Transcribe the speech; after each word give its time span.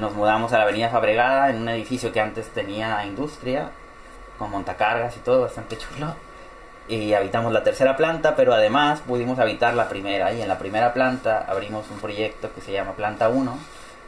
Nos 0.00 0.14
mudamos 0.14 0.52
a 0.52 0.58
la 0.58 0.62
avenida 0.62 0.90
Fabregada 0.90 1.50
en 1.50 1.62
un 1.62 1.68
edificio 1.70 2.12
que 2.12 2.20
antes 2.20 2.48
tenía 2.50 3.04
industria, 3.04 3.70
con 4.38 4.50
montacargas 4.50 5.16
y 5.16 5.20
todo, 5.20 5.42
bastante 5.42 5.76
chulo. 5.76 6.14
Y 6.86 7.14
habitamos 7.14 7.52
la 7.52 7.64
tercera 7.64 7.96
planta, 7.96 8.36
pero 8.36 8.54
además 8.54 9.00
pudimos 9.00 9.40
habitar 9.40 9.74
la 9.74 9.88
primera. 9.88 10.32
Y 10.32 10.40
en 10.40 10.46
la 10.46 10.58
primera 10.58 10.92
planta 10.94 11.44
abrimos 11.48 11.90
un 11.90 11.98
proyecto 11.98 12.52
que 12.54 12.60
se 12.60 12.72
llama 12.72 12.92
Planta 12.92 13.28
1, 13.28 13.58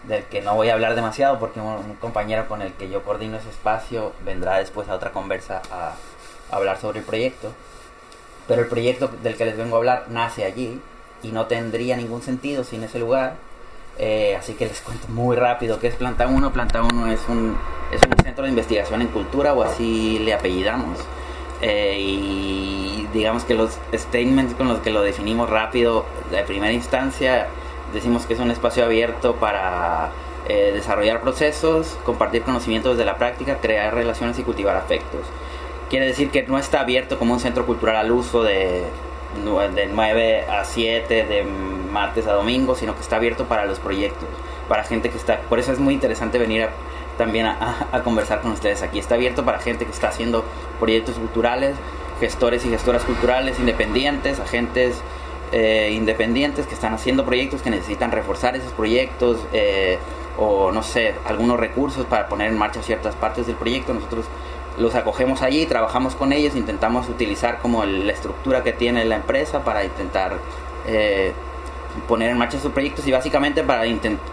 del 0.05 0.25
que 0.25 0.41
no 0.43 0.55
voy 0.55 0.69
a 0.69 0.75
hablar 0.75 0.95
demasiado 0.95 1.41
porque 1.41 1.61
un, 1.61 1.97
compañero 1.97 2.47
con 2.47 2.63
el 2.63 2.73
que 2.75 2.89
yo 2.89 3.03
coordino 3.03 3.37
ese 3.39 3.51
espacio 3.51 4.13
vendrá 4.25 4.59
después 4.59 4.89
a 4.89 4.95
otra 4.95 5.11
conversa 5.11 5.61
a, 5.73 5.95
hablar 6.55 6.79
sobre 6.79 7.01
el 7.01 7.05
proyecto. 7.05 7.53
Pero 8.47 8.63
el 8.63 8.69
proyecto 8.69 9.09
del 9.09 9.37
que 9.37 9.45
les 9.45 9.57
vengo 9.57 9.75
a 9.75 9.79
hablar 9.79 10.05
nace 10.09 10.45
allí 10.45 10.81
y 11.23 11.33
no 11.33 11.47
tendría 11.47 11.97
ningún 11.97 12.23
sentido 12.23 12.63
sin 12.63 12.85
ese 12.85 13.01
lugar. 13.01 13.50
Eh, 14.03 14.35
así 14.35 14.55
que 14.55 14.65
les 14.65 14.81
cuento 14.81 15.09
muy 15.09 15.37
rápido 15.37 15.79
qué 15.79 15.89
es 15.89 15.95
Planta 15.95 16.27
1. 16.27 16.53
Planta 16.53 16.83
1 16.83 17.13
es 17.13 17.21
un, 17.29 17.55
es 17.93 18.01
un 18.03 18.25
centro 18.25 18.45
de 18.45 18.51
investigación 18.51 19.03
en 19.03 19.09
cultura 19.09 19.53
o 19.53 19.63
así 19.63 20.19
le 20.21 20.33
apellidamos. 20.33 20.99
Eh, 21.61 21.99
y 22.01 23.07
digamos 23.13 23.45
que 23.45 23.55
los 23.55 23.79
statements 23.93 24.55
con 24.55 24.69
los 24.69 24.79
que 24.79 24.91
lo 24.91 25.03
definimos 25.03 25.51
rápido 25.51 26.07
de 26.31 26.43
primera 26.45 26.73
instancia 26.73 27.49
decimos 27.93 28.25
que 28.25 28.33
es 28.33 28.41
un 28.41 28.51
espacio 28.51 28.87
abierto 28.87 29.35
para 29.35 30.11
eh, 30.49 30.71
desarrollar 30.73 31.21
procesos, 31.21 31.99
compartir 32.05 32.41
conocimientos 32.43 32.97
de 32.97 33.05
la 33.05 33.17
práctica, 33.17 33.59
crear 33.61 33.95
relaciones 33.95 34.39
y 34.39 34.43
cultivar 34.45 34.77
afectos. 34.77 35.21
Quiere 35.91 36.07
decir 36.07 36.31
que 36.31 36.45
no 36.45 36.57
está 36.57 36.81
abierto 36.81 37.19
como 37.19 37.35
un 37.35 37.41
centro 37.41 37.67
cultural 37.67 37.97
al 37.97 38.11
uso 38.13 38.45
de, 38.45 38.85
de 39.75 39.87
9 39.87 40.47
a 40.49 40.65
7, 40.65 41.25
de 41.25 41.45
martes 41.45 42.27
a 42.27 42.33
domingo, 42.33 42.75
sino 42.75 42.95
que 42.95 43.01
está 43.01 43.17
abierto 43.17 43.47
para 43.47 43.65
los 43.65 43.79
proyectos, 43.79 44.29
para 44.69 44.85
gente 44.85 45.11
que 45.11 45.17
está... 45.17 45.41
Por 45.43 45.59
eso 45.59 45.73
es 45.73 45.79
muy 45.79 45.95
interesante 45.95 46.39
venir 46.39 46.69
también 47.17 47.47
a, 47.47 48.01
conversar 48.03 48.41
con 48.41 48.53
ustedes 48.53 48.83
aquí. 48.83 48.99
Está 48.99 49.17
abierto 49.17 49.45
para 49.45 49.59
gente 49.59 49.85
que 49.85 49.93
está 49.93 50.09
haciendo 50.09 50.45
proyectos 50.79 51.17
culturales, 51.17 51.77
gestores 52.19 52.65
y 52.65 52.71
gestoras 52.71 53.05
culturales 53.05 53.59
independientes, 53.59 54.41
agentes 54.41 55.01
eh, 55.53 55.91
independientes 55.93 56.67
que 56.67 56.75
están 56.75 56.95
haciendo 56.95 57.25
proyectos 57.25 57.61
que 57.61 57.71
necesitan 57.71 58.13
reforzar 58.13 58.57
esos 58.57 58.73
proyectos 58.73 59.39
eh, 59.53 59.99
o 60.39 60.71
no 60.73 60.83
sé, 60.83 61.15
algunos 61.27 61.59
recursos 61.61 62.07
para 62.07 62.29
poner 62.29 62.49
en 62.49 62.57
marcha 62.57 62.83
ciertas 62.83 63.15
partes 63.15 63.47
del 63.47 63.57
proyecto. 63.57 63.93
Nosotros 63.93 64.25
los 64.79 64.95
acogemos 64.95 65.43
allí, 65.43 65.67
trabajamos 65.67 66.15
con 66.15 66.33
ellos, 66.33 66.57
intentamos 66.57 67.09
utilizar 67.09 67.59
como 67.59 67.85
la 67.85 68.13
estructura 68.13 68.63
que 68.63 68.73
tiene 68.73 69.05
la 69.05 69.17
empresa 69.17 69.65
para 69.65 69.85
intentar 69.85 70.39
eh, 70.87 71.33
poner 72.09 72.31
en 72.31 72.39
marcha 72.39 72.57
esos 72.57 72.73
proyectos 72.73 73.07
y 73.07 73.13
básicamente 73.13 73.63
para 73.63 73.83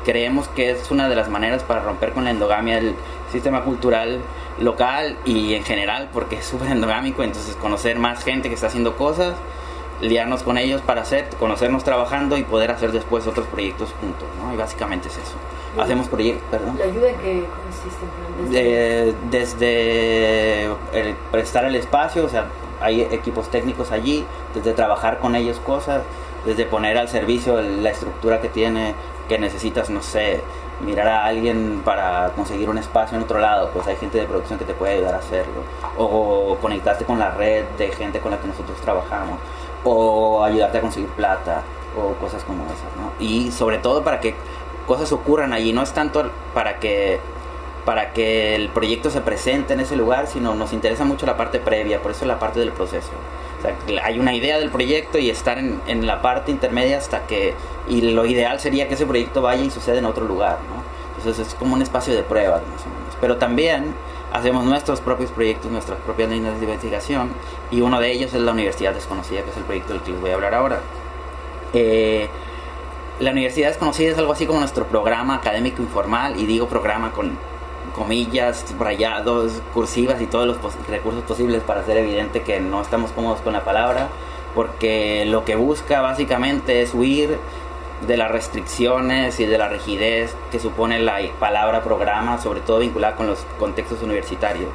creemos 0.05 0.47
que 0.49 0.71
es 0.71 0.91
una 0.91 1.09
de 1.09 1.15
las 1.15 1.29
maneras 1.29 1.63
para 1.63 1.81
romper 1.81 2.13
con 2.13 2.25
la 2.25 2.31
endogamia 2.31 2.75
del 2.75 2.95
sistema 3.31 3.63
cultural 3.63 4.21
local 4.59 5.17
y 5.25 5.53
en 5.55 5.63
general 5.63 6.09
porque 6.13 6.37
es 6.37 6.45
súper 6.45 6.69
endogámico, 6.69 7.23
entonces 7.23 7.55
conocer 7.55 7.99
más 7.99 8.23
gente 8.23 8.49
que 8.49 8.55
está 8.55 8.67
haciendo 8.67 8.95
cosas 8.95 9.35
liarnos 10.01 10.43
con 10.43 10.57
ellos 10.57 10.81
para 10.81 11.01
hacer, 11.01 11.27
conocernos 11.39 11.83
trabajando 11.83 12.37
y 12.37 12.43
poder 12.43 12.71
hacer 12.71 12.91
después 12.91 13.25
otros 13.27 13.47
proyectos 13.47 13.93
juntos, 13.99 14.27
¿no? 14.41 14.53
Y 14.53 14.57
básicamente 14.57 15.07
es 15.07 15.17
eso. 15.17 15.35
Hacemos 15.79 16.07
proyectos, 16.07 16.47
perdón. 16.49 16.77
¿La 16.77 16.85
ayuda 16.85 17.09
en 17.09 17.15
qué 17.17 17.45
consiste? 17.63 19.19
Desde, 19.31 20.65
el 20.93 21.15
prestar 21.31 21.65
el 21.65 21.75
espacio, 21.75 22.25
o 22.25 22.29
sea, 22.29 22.45
hay 22.81 23.01
equipos 23.01 23.49
técnicos 23.49 23.91
allí, 23.91 24.25
desde 24.53 24.73
trabajar 24.73 25.19
con 25.19 25.35
ellos 25.35 25.59
cosas, 25.59 26.01
desde 26.45 26.65
poner 26.65 26.97
al 26.97 27.09
servicio 27.09 27.59
la 27.61 27.89
estructura 27.89 28.39
que 28.41 28.49
tiene, 28.49 28.95
que 29.27 29.37
necesitas, 29.39 29.89
no 29.89 30.01
sé, 30.01 30.41
mirar 30.85 31.07
a 31.07 31.25
alguien 31.25 31.81
para 31.83 32.31
conseguir 32.35 32.69
un 32.69 32.77
espacio 32.77 33.17
en 33.17 33.23
otro 33.23 33.39
lado, 33.39 33.71
pues 33.73 33.87
hay 33.87 33.95
gente 33.95 34.19
de 34.19 34.25
producción 34.25 34.59
que 34.59 34.65
te 34.65 34.73
puede 34.73 34.93
ayudar 34.93 35.15
a 35.15 35.17
hacerlo, 35.17 35.63
o 35.97 36.55
conectarte 36.61 37.03
con 37.03 37.17
la 37.17 37.31
red 37.31 37.65
de 37.77 37.89
gente 37.89 38.19
con 38.19 38.31
la 38.31 38.39
que 38.39 38.47
nosotros 38.47 38.79
trabajamos 38.81 39.39
o 39.89 40.43
ayudarte 40.43 40.77
a 40.79 40.81
conseguir 40.81 41.09
plata 41.09 41.63
o 41.97 42.13
cosas 42.15 42.43
como 42.43 42.65
esas, 42.65 42.95
¿no? 42.97 43.13
Y 43.19 43.51
sobre 43.51 43.77
todo 43.77 44.03
para 44.03 44.19
que 44.19 44.35
cosas 44.85 45.11
ocurran 45.11 45.53
allí, 45.53 45.73
no 45.73 45.81
es 45.81 45.91
tanto 45.93 46.31
para 46.53 46.79
que 46.79 47.19
para 47.85 48.11
que 48.11 48.53
el 48.53 48.67
proyecto 48.67 49.09
se 49.09 49.21
presente 49.21 49.71
en 49.71 49.79
ese 49.79 49.95
lugar, 49.95 50.27
sino 50.27 50.53
nos 50.55 50.73
interesa 50.73 51.05
mucho 51.05 51.25
la 51.25 51.37
parte 51.37 51.59
previa, 51.59 52.01
por 52.01 52.11
eso 52.11 52.25
la 52.25 52.37
parte 52.37 52.59
del 52.59 52.73
proceso. 52.73 53.11
O 53.59 53.61
sea, 53.61 54.03
hay 54.03 54.19
una 54.19 54.35
idea 54.35 54.59
del 54.59 54.69
proyecto 54.69 55.17
y 55.19 55.29
estar 55.29 55.57
en, 55.57 55.79
en 55.87 56.05
la 56.05 56.21
parte 56.21 56.51
intermedia 56.51 56.97
hasta 56.97 57.25
que, 57.27 57.53
y 57.87 58.01
lo 58.01 58.25
ideal 58.25 58.59
sería 58.59 58.89
que 58.89 58.95
ese 58.95 59.05
proyecto 59.05 59.41
vaya 59.41 59.63
y 59.63 59.69
suceda 59.69 59.99
en 59.99 60.05
otro 60.05 60.25
lugar, 60.25 60.57
¿no? 60.69 60.83
Entonces 61.17 61.47
es 61.47 61.55
como 61.55 61.75
un 61.75 61.81
espacio 61.81 62.13
de 62.13 62.23
pruebas, 62.23 62.61
más 62.61 62.81
o 62.81 62.89
menos. 62.89 63.15
Pero 63.21 63.37
también 63.37 63.95
hacemos 64.31 64.65
nuestros 64.65 65.01
propios 65.01 65.31
proyectos, 65.31 65.71
nuestras 65.71 65.99
propias 65.99 66.29
líneas 66.29 66.59
de 66.59 66.65
investigación 66.65 67.29
y 67.71 67.81
uno 67.81 67.99
de 67.99 68.11
ellos 68.11 68.33
es 68.33 68.41
la 68.41 68.51
Universidad 68.51 68.93
Desconocida, 68.93 69.43
que 69.43 69.51
es 69.51 69.57
el 69.57 69.63
proyecto 69.63 69.93
del 69.93 70.01
que 70.01 70.11
les 70.11 70.21
voy 70.21 70.31
a 70.31 70.35
hablar 70.35 70.53
ahora. 70.53 70.81
Eh, 71.73 72.29
la 73.19 73.31
Universidad 73.31 73.69
Desconocida 73.69 74.11
es 74.11 74.17
algo 74.17 74.33
así 74.33 74.45
como 74.45 74.59
nuestro 74.59 74.85
programa 74.85 75.35
académico 75.35 75.81
informal 75.81 76.39
y 76.39 76.45
digo 76.45 76.67
programa 76.67 77.11
con 77.11 77.37
comillas, 77.95 78.65
rayados, 78.77 79.61
cursivas 79.73 80.21
y 80.21 80.27
todos 80.27 80.45
los 80.45 80.57
recursos 80.87 81.23
posibles 81.23 81.63
para 81.63 81.81
hacer 81.81 81.97
evidente 81.97 82.43
que 82.43 82.59
no 82.59 82.81
estamos 82.81 83.11
cómodos 83.11 83.41
con 83.41 83.53
la 83.53 83.63
palabra 83.63 84.09
porque 84.53 85.25
lo 85.25 85.45
que 85.45 85.55
busca 85.55 86.01
básicamente 86.01 86.81
es 86.81 86.93
huir 86.93 87.37
de 88.05 88.17
las 88.17 88.29
restricciones 88.31 89.39
y 89.39 89.45
de 89.45 89.57
la 89.57 89.69
rigidez 89.69 90.35
que 90.51 90.59
supone 90.59 90.99
la 90.99 91.17
palabra 91.39 91.83
programa, 91.83 92.37
sobre 92.39 92.61
todo 92.61 92.79
vinculada 92.79 93.15
con 93.15 93.27
los 93.27 93.39
contextos 93.59 94.01
universitarios. 94.03 94.69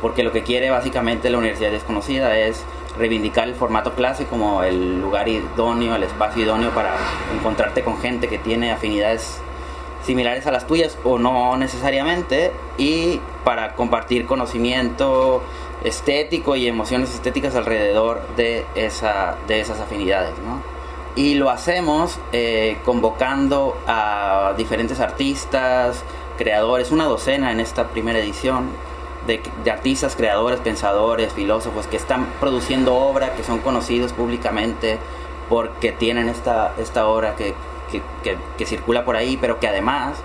Porque 0.00 0.22
lo 0.22 0.32
que 0.32 0.42
quiere 0.42 0.70
básicamente 0.70 1.30
la 1.30 1.38
universidad 1.38 1.70
desconocida 1.70 2.36
es 2.38 2.64
reivindicar 2.98 3.48
el 3.48 3.54
formato 3.54 3.94
clase 3.94 4.26
como 4.26 4.62
el 4.62 5.00
lugar 5.00 5.28
idóneo, 5.28 5.94
el 5.96 6.02
espacio 6.02 6.42
idóneo 6.42 6.70
para 6.70 6.96
encontrarte 7.34 7.82
con 7.82 7.98
gente 7.98 8.28
que 8.28 8.38
tiene 8.38 8.72
afinidades 8.72 9.40
similares 10.04 10.46
a 10.46 10.52
las 10.52 10.66
tuyas 10.66 10.98
o 11.02 11.18
no 11.18 11.56
necesariamente 11.56 12.52
y 12.76 13.20
para 13.42 13.74
compartir 13.74 14.26
conocimiento 14.26 15.42
estético 15.82 16.56
y 16.56 16.66
emociones 16.66 17.14
estéticas 17.14 17.54
alrededor 17.54 18.22
de, 18.36 18.66
esa, 18.74 19.36
de 19.48 19.60
esas 19.60 19.80
afinidades. 19.80 20.34
¿no? 20.44 20.73
Y 21.16 21.34
lo 21.34 21.50
hacemos 21.50 22.18
eh, 22.32 22.78
convocando 22.84 23.76
a 23.86 24.54
diferentes 24.56 24.98
artistas, 25.00 26.02
creadores, 26.36 26.90
una 26.90 27.04
docena 27.04 27.52
en 27.52 27.60
esta 27.60 27.88
primera 27.88 28.18
edición 28.18 28.70
de, 29.26 29.40
artistas, 29.70 30.16
creadores, 30.16 30.60
pensadores, 30.60 31.32
filósofos 31.32 31.86
que 31.86 31.96
están 31.96 32.26
produciendo 32.40 32.94
obra, 32.96 33.34
que 33.34 33.44
son 33.44 33.60
conocidos 33.60 34.12
públicamente 34.12 34.98
porque 35.48 35.92
tienen 35.92 36.28
esta, 36.28 36.74
esta 36.78 37.06
obra 37.06 37.36
que, 37.36 37.54
que, 38.22 38.66
circula 38.66 39.04
por 39.04 39.16
ahí, 39.16 39.36
pero 39.40 39.60
que 39.60 39.68
además 39.68 40.16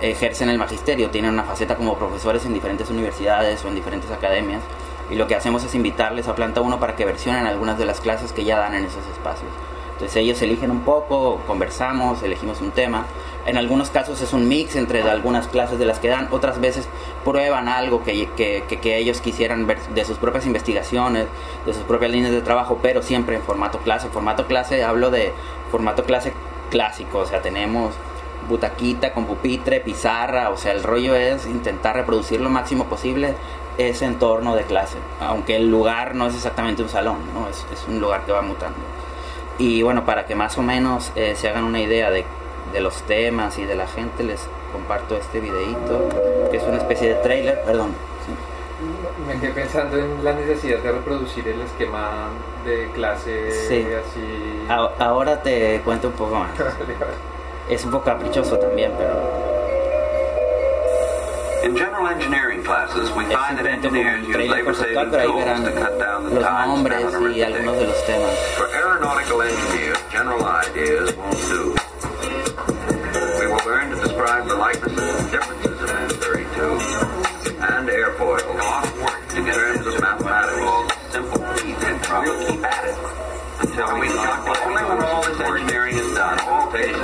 ejercen 0.00 0.48
el 0.48 0.56
magisterio, 0.56 1.10
tienen 1.10 1.32
una 1.32 1.44
faceta 1.44 1.76
como 1.76 1.98
profesores 1.98 2.46
en 2.46 2.54
diferentes 2.54 2.88
universidades 2.88 3.62
o 3.64 3.68
en 3.68 3.74
diferentes 3.74 4.10
academias. 4.10 4.62
Y 5.10 5.16
lo 5.16 5.26
que 5.26 5.34
hacemos 5.34 5.64
es 5.64 5.74
invitarles 5.74 6.28
a 6.28 6.34
Planta 6.34 6.60
1 6.60 6.80
para 6.80 6.96
que 6.96 7.04
versionen 7.04 7.46
algunas 7.46 7.78
de 7.78 7.84
las 7.84 8.00
clases 8.00 8.32
que 8.32 8.44
ya 8.44 8.58
dan 8.58 8.74
en 8.74 8.84
esos 8.84 9.04
espacios. 9.08 9.50
Entonces 10.00 10.16
ellos 10.16 10.40
eligen 10.40 10.70
un 10.70 10.80
poco, 10.80 11.42
conversamos, 11.46 12.22
elegimos 12.22 12.62
un 12.62 12.70
tema. 12.70 13.04
En 13.44 13.58
algunos 13.58 13.90
casos 13.90 14.22
es 14.22 14.32
un 14.32 14.48
mix 14.48 14.74
entre 14.76 15.02
algunas 15.02 15.46
clases 15.46 15.78
de 15.78 15.84
las 15.84 15.98
que 15.98 16.08
dan, 16.08 16.28
otras 16.30 16.58
veces 16.58 16.88
prueban 17.22 17.68
algo 17.68 18.02
que, 18.02 18.30
que, 18.34 18.96
ellos 18.96 19.20
quisieran 19.20 19.66
ver 19.66 19.78
de 19.94 20.06
sus 20.06 20.16
propias 20.16 20.46
investigaciones, 20.46 21.26
de 21.66 21.74
sus 21.74 21.82
propias 21.82 22.12
líneas 22.12 22.32
de 22.32 22.40
trabajo, 22.40 22.78
pero 22.80 23.02
siempre 23.02 23.36
en 23.36 23.42
formato 23.42 23.80
clase. 23.80 24.08
Formato 24.08 24.46
clase, 24.46 24.82
hablo 24.84 25.10
de 25.10 25.34
formato 25.70 26.04
clase 26.04 26.32
clásico, 26.70 27.18
o 27.18 27.26
sea, 27.26 27.42
tenemos 27.42 27.92
butaquita 28.48 29.12
con 29.12 29.26
pupitre, 29.26 29.80
pizarra, 29.80 30.48
o 30.48 30.56
sea, 30.56 30.72
el 30.72 30.82
rollo 30.82 31.14
es 31.14 31.44
intentar 31.44 31.94
reproducir 31.94 32.40
lo 32.40 32.48
máximo 32.48 32.86
posible 32.86 33.34
ese 33.76 34.06
entorno 34.06 34.56
de 34.56 34.62
clase, 34.62 34.96
aunque 35.20 35.56
el 35.56 35.70
lugar 35.70 36.14
no 36.14 36.26
es 36.26 36.34
exactamente 36.34 36.82
un 36.82 36.88
salón, 36.88 37.18
¿no? 37.34 37.48
es 37.50 37.84
un 37.86 38.00
lugar 38.00 38.24
que 38.24 38.32
va 38.32 38.40
mutando. 38.40 38.78
Y 39.60 39.82
bueno, 39.82 40.06
para 40.06 40.24
que 40.24 40.34
más 40.34 40.56
o 40.56 40.62
menos 40.62 41.12
eh, 41.16 41.34
se 41.36 41.46
hagan 41.50 41.64
una 41.64 41.80
idea 41.80 42.10
de, 42.10 42.24
de, 42.72 42.80
los 42.80 43.02
temas 43.02 43.58
y 43.58 43.66
de 43.66 43.74
la 43.74 43.86
gente, 43.86 44.24
les 44.24 44.48
comparto 44.72 45.16
este 45.16 45.38
videito, 45.38 46.08
que 46.50 46.56
es 46.56 46.62
una 46.62 46.78
especie 46.78 47.14
de 47.14 47.14
trailer, 47.16 47.62
perdón. 47.66 47.94
Me 49.28 49.38
quedé 49.38 49.50
pensando 49.52 49.98
en 49.98 50.24
la 50.24 50.32
necesidad 50.32 50.78
de 50.78 50.92
reproducir 50.92 51.46
el 51.46 51.60
esquema 51.60 52.30
de 52.64 52.88
clase 52.94 53.50
sí. 53.68 53.86
así. 53.86 54.66
ahora 54.98 55.42
te 55.42 55.82
cuento 55.84 56.08
un 56.08 56.14
poco 56.14 56.36
más. 56.36 56.52
es 57.68 57.84
un 57.84 57.90
poco 57.90 58.04
caprichoso 58.04 58.58
también, 58.58 58.92
pero 58.96 59.49
In 61.62 61.76
general 61.76 62.06
engineering 62.06 62.64
classes, 62.64 63.10
we 63.12 63.24
find 63.26 63.58
that 63.58 63.66
engineers 63.66 64.26
use 64.26 64.48
labor-saving 64.48 65.10
tools 65.10 65.44
to 65.44 65.72
cut 65.72 65.98
down 65.98 66.24
the 66.32 66.40
time 66.40 66.80
spent 66.80 67.04
on 67.04 67.14
arithmetic. 67.14 67.64
For 68.56 68.68
aeronautical 68.74 69.42
engineers, 69.42 69.98
general 70.10 70.42
ideas 70.42 71.14
won't 71.16 71.36
do. 71.36 71.76
We 73.38 73.46
will 73.46 73.64
learn 73.66 73.90
to 73.90 73.96
describe 74.00 74.48
the 74.48 74.56
likenesses 74.56 75.20
and 75.20 75.30
differences 75.30 75.80
of 75.82 75.88
necessary 75.88 76.44
too, 76.56 76.80
and 77.60 77.88
airfoils. 77.88 78.56
In 79.36 79.44
terms 79.44 79.86
of 79.86 80.00
mathematics, 80.00 81.12
simple. 81.12 81.40
We'll 81.40 81.58
keep 81.58 82.64
at 82.64 82.84
it 82.88 82.96
until 83.60 84.00
we 84.00 84.08
calculate. 84.08 84.62
Only 84.64 84.84
when 84.84 85.02
all 85.04 85.22
this 85.22 85.40
engineering 85.40 85.96
is 85.96 86.14
done, 86.14 86.38
take 86.72 86.96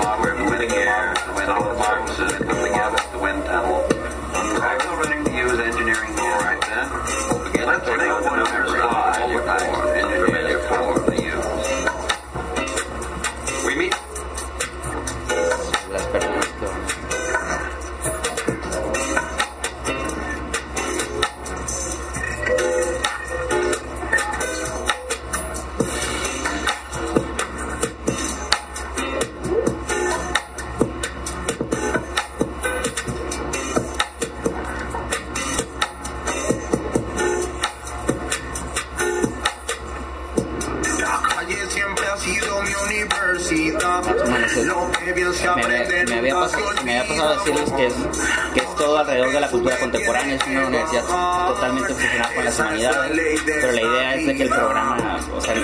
me 46.97 47.03
había 47.03 47.15
pasado 47.15 47.39
decirles 47.39 47.73
que 47.73 47.87
es, 47.87 48.77
todo 48.77 48.99
alrededor 48.99 49.33
de 49.33 49.41
la 49.41 49.49
cultura 49.49 49.79
contemporánea, 49.79 50.37
es 50.37 50.47
una 50.47 50.67
universidad 50.67 51.05
totalmente 51.49 51.93
obsesionada 51.93 52.35
con 52.35 52.45
las 52.45 52.59
humanidades, 52.59 53.43
pero 53.45 53.73
la 53.73 53.81
idea 53.81 54.15
es 54.15 54.27
de 54.27 54.37
que 54.37 54.43
el 54.43 54.49
programa, 54.51 55.19
o 55.35 55.41
sea, 55.41 55.55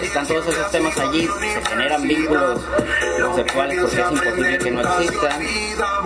están 0.00 0.26
todos 0.26 0.46
esos 0.46 0.70
temas 0.70 0.98
allí, 0.98 1.28
se 1.40 1.64
generan 1.68 2.02
vínculos 2.02 2.60
conceptuales 3.22 3.78
porque 3.80 4.00
es 4.00 4.10
imposible 4.10 4.58
que 4.58 4.70
no 4.70 4.80
existan, 4.80 5.42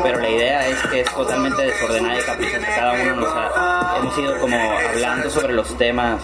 pero 0.02 0.20
la 0.20 0.30
idea 0.30 0.68
es 0.68 0.82
que 0.86 1.00
es 1.00 1.14
totalmente 1.14 1.62
desordenada 1.62 2.18
y 2.18 2.22
caprichosa, 2.22 2.66
cada 2.66 2.92
uno 2.92 3.16
nos 3.16 3.32
ha, 3.34 3.96
hemos 3.98 4.18
ido 4.18 4.40
como 4.40 4.56
hablando 4.56 5.30
sobre 5.30 5.52
los 5.52 5.78
temas 5.78 6.22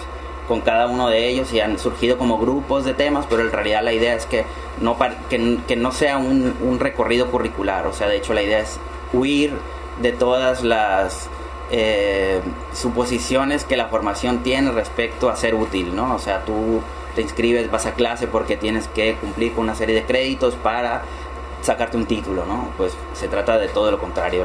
con 0.51 0.59
cada 0.59 0.87
uno 0.87 1.07
de 1.07 1.29
ellos 1.29 1.53
y 1.53 1.61
han 1.61 1.79
surgido 1.79 2.17
como 2.17 2.37
grupos 2.37 2.83
de 2.83 2.93
temas, 2.93 3.25
pero 3.29 3.41
en 3.41 3.53
realidad 3.53 3.81
la 3.83 3.93
idea 3.93 4.15
es 4.15 4.25
que 4.25 4.43
no, 4.81 4.97
que, 5.29 5.59
que 5.65 5.77
no 5.77 5.93
sea 5.93 6.17
un, 6.17 6.77
recorrido 6.77 7.31
curricular, 7.31 7.87
o 7.87 7.93
sea, 7.93 8.09
de 8.09 8.17
hecho 8.17 8.33
la 8.33 8.41
idea 8.41 8.59
es 8.59 8.77
huir 9.13 9.53
de 10.01 10.11
todas 10.11 10.61
las 10.61 11.29
eh, 11.71 12.41
suposiciones 12.73 13.63
que 13.63 13.77
la 13.77 13.87
formación 13.87 14.43
tiene 14.43 14.71
respecto 14.71 15.29
a 15.29 15.37
ser 15.37 15.55
útil, 15.55 15.95
¿no? 15.95 16.15
O 16.15 16.19
sea, 16.19 16.43
tú 16.43 16.81
te 17.15 17.21
inscribes, 17.21 17.71
vas 17.71 17.85
a 17.85 17.93
clase 17.93 18.27
porque 18.27 18.57
tienes 18.57 18.89
que 18.89 19.15
cumplir 19.21 19.53
con 19.53 19.63
una 19.63 19.75
serie 19.75 19.95
de 19.95 20.03
créditos 20.03 20.55
para 20.55 21.03
sacarte 21.61 21.95
un 21.95 22.07
título, 22.07 22.43
¿no? 22.45 22.71
Pues 22.75 22.91
se 23.13 23.29
trata 23.29 23.57
de 23.57 23.69
todo 23.69 23.89
lo 23.89 23.99
contrario, 23.99 24.43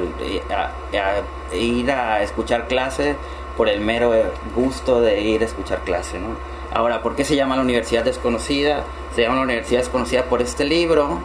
a- 0.55 1.57
ir 1.57 1.91
a 1.91 2.23
escuchar 2.23 2.69
clase 2.69 3.17
por 3.57 3.69
el 3.69 3.81
mero 3.81 4.13
gusto 4.55 5.01
de 5.01 5.21
ir 5.21 5.43
a 5.43 5.45
escuchar 5.47 5.81
clase, 5.85 6.19
¿no? 6.19 6.29
Ahora, 6.73 7.01
¿por 7.03 7.17
qué 7.17 7.25
se 7.25 7.37
llama 7.37 7.57
la 7.57 7.63
Universidad 7.63 8.05
Desconocida? 8.05 8.85
Se 9.15 9.23
llama 9.23 9.37
la 9.37 9.43
Universidad 9.43 9.81
Desconocida 9.81 10.25
por 10.25 10.43
este 10.43 10.65
libro, 10.65 11.21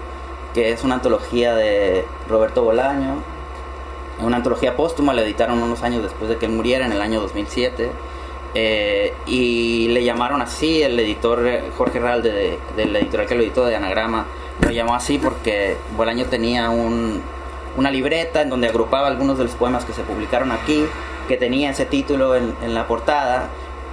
que 0.54 0.72
es 0.72 0.84
una 0.84 0.96
antología 0.96 1.56
de 1.56 2.06
Roberto 2.30 2.64
Bolaño, 2.64 3.16
una 4.20 4.38
antología 4.38 4.76
póstuma, 4.76 5.14
la 5.14 5.24
editaron 5.24 5.62
unos 5.62 5.84
años 5.84 6.04
después 6.04 6.30
de 6.30 6.38
que 6.38 6.46
él 6.46 6.52
muriera, 6.52 6.86
en 6.86 6.92
el 6.92 7.02
año 7.02 7.20
2007. 7.22 7.92
eh, 8.54 9.14
y 9.26 9.88
le 9.90 10.04
llamaron 10.04 10.42
así, 10.42 10.84
el 10.84 11.00
editor 11.00 11.48
eh, 11.48 11.64
Jorge 11.78 12.00
Ral 12.00 12.22
de, 12.22 12.60
del 12.76 12.96
editorial 12.96 13.28
que 13.28 13.36
lo 13.36 13.42
editó 13.44 13.66
de 13.66 13.76
Anagrama, 13.78 14.26
lo 14.62 14.70
llamó 14.72 14.94
así 14.94 15.18
porque 15.18 15.78
Bolaño 15.96 16.26
tenía 16.26 16.70
un, 16.70 17.22
una 17.78 17.90
libreta 17.90 18.42
en 18.42 18.50
donde 18.50 18.68
agrupaba 18.68 19.08
algunos 19.08 19.38
de 19.38 19.46
los 19.46 19.54
poemas 19.54 19.86
que 19.86 19.94
se 19.94 20.04
publicaron 20.04 20.52
aquí, 20.52 20.86
que 21.32 21.38
tenía 21.38 21.70
ese 21.70 21.86
título 21.86 22.36
en, 22.36 22.54
en 22.62 22.74
la 22.74 22.88
portada, 22.88 23.48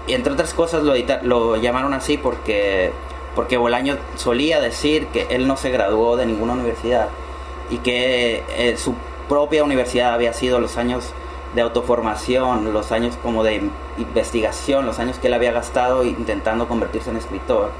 y 0.09 0.15
entre 0.15 0.33
otras 0.33 0.55
cosas 0.55 0.83
lo, 0.83 0.95
lo 1.23 1.57
llamaron 1.57 1.95
así 1.95 2.19
porque, 2.19 2.91
porque 3.37 3.57
Bolaño 3.57 3.97
solía 4.17 4.59
decir 4.59 5.07
que 5.09 5.29
él 5.31 5.47
no 5.47 5.57
se 5.57 5.71
graduó 5.71 6.17
de 6.17 6.27
ninguna 6.27 6.55
universidad 6.55 7.11
y 7.71 7.77
que 7.79 8.43
eh, 8.57 8.77
su 8.77 8.95
propia 9.29 9.63
universidad 9.63 10.15
había 10.15 10.33
sido 10.33 10.59
los 10.59 10.79
años 10.79 11.13
de 11.55 11.61
autoformación, 11.61 12.73
los 12.73 12.91
años 12.91 13.17
como 13.23 13.45
de 13.45 13.71
investigación, 13.99 14.85
los 14.85 14.99
años 14.99 15.19
que 15.19 15.29
él 15.29 15.35
había 15.35 15.53
gastado 15.53 16.03
intentando 16.03 16.67
convertirse 16.67 17.11
en 17.11 17.19
escritor. 17.19 17.71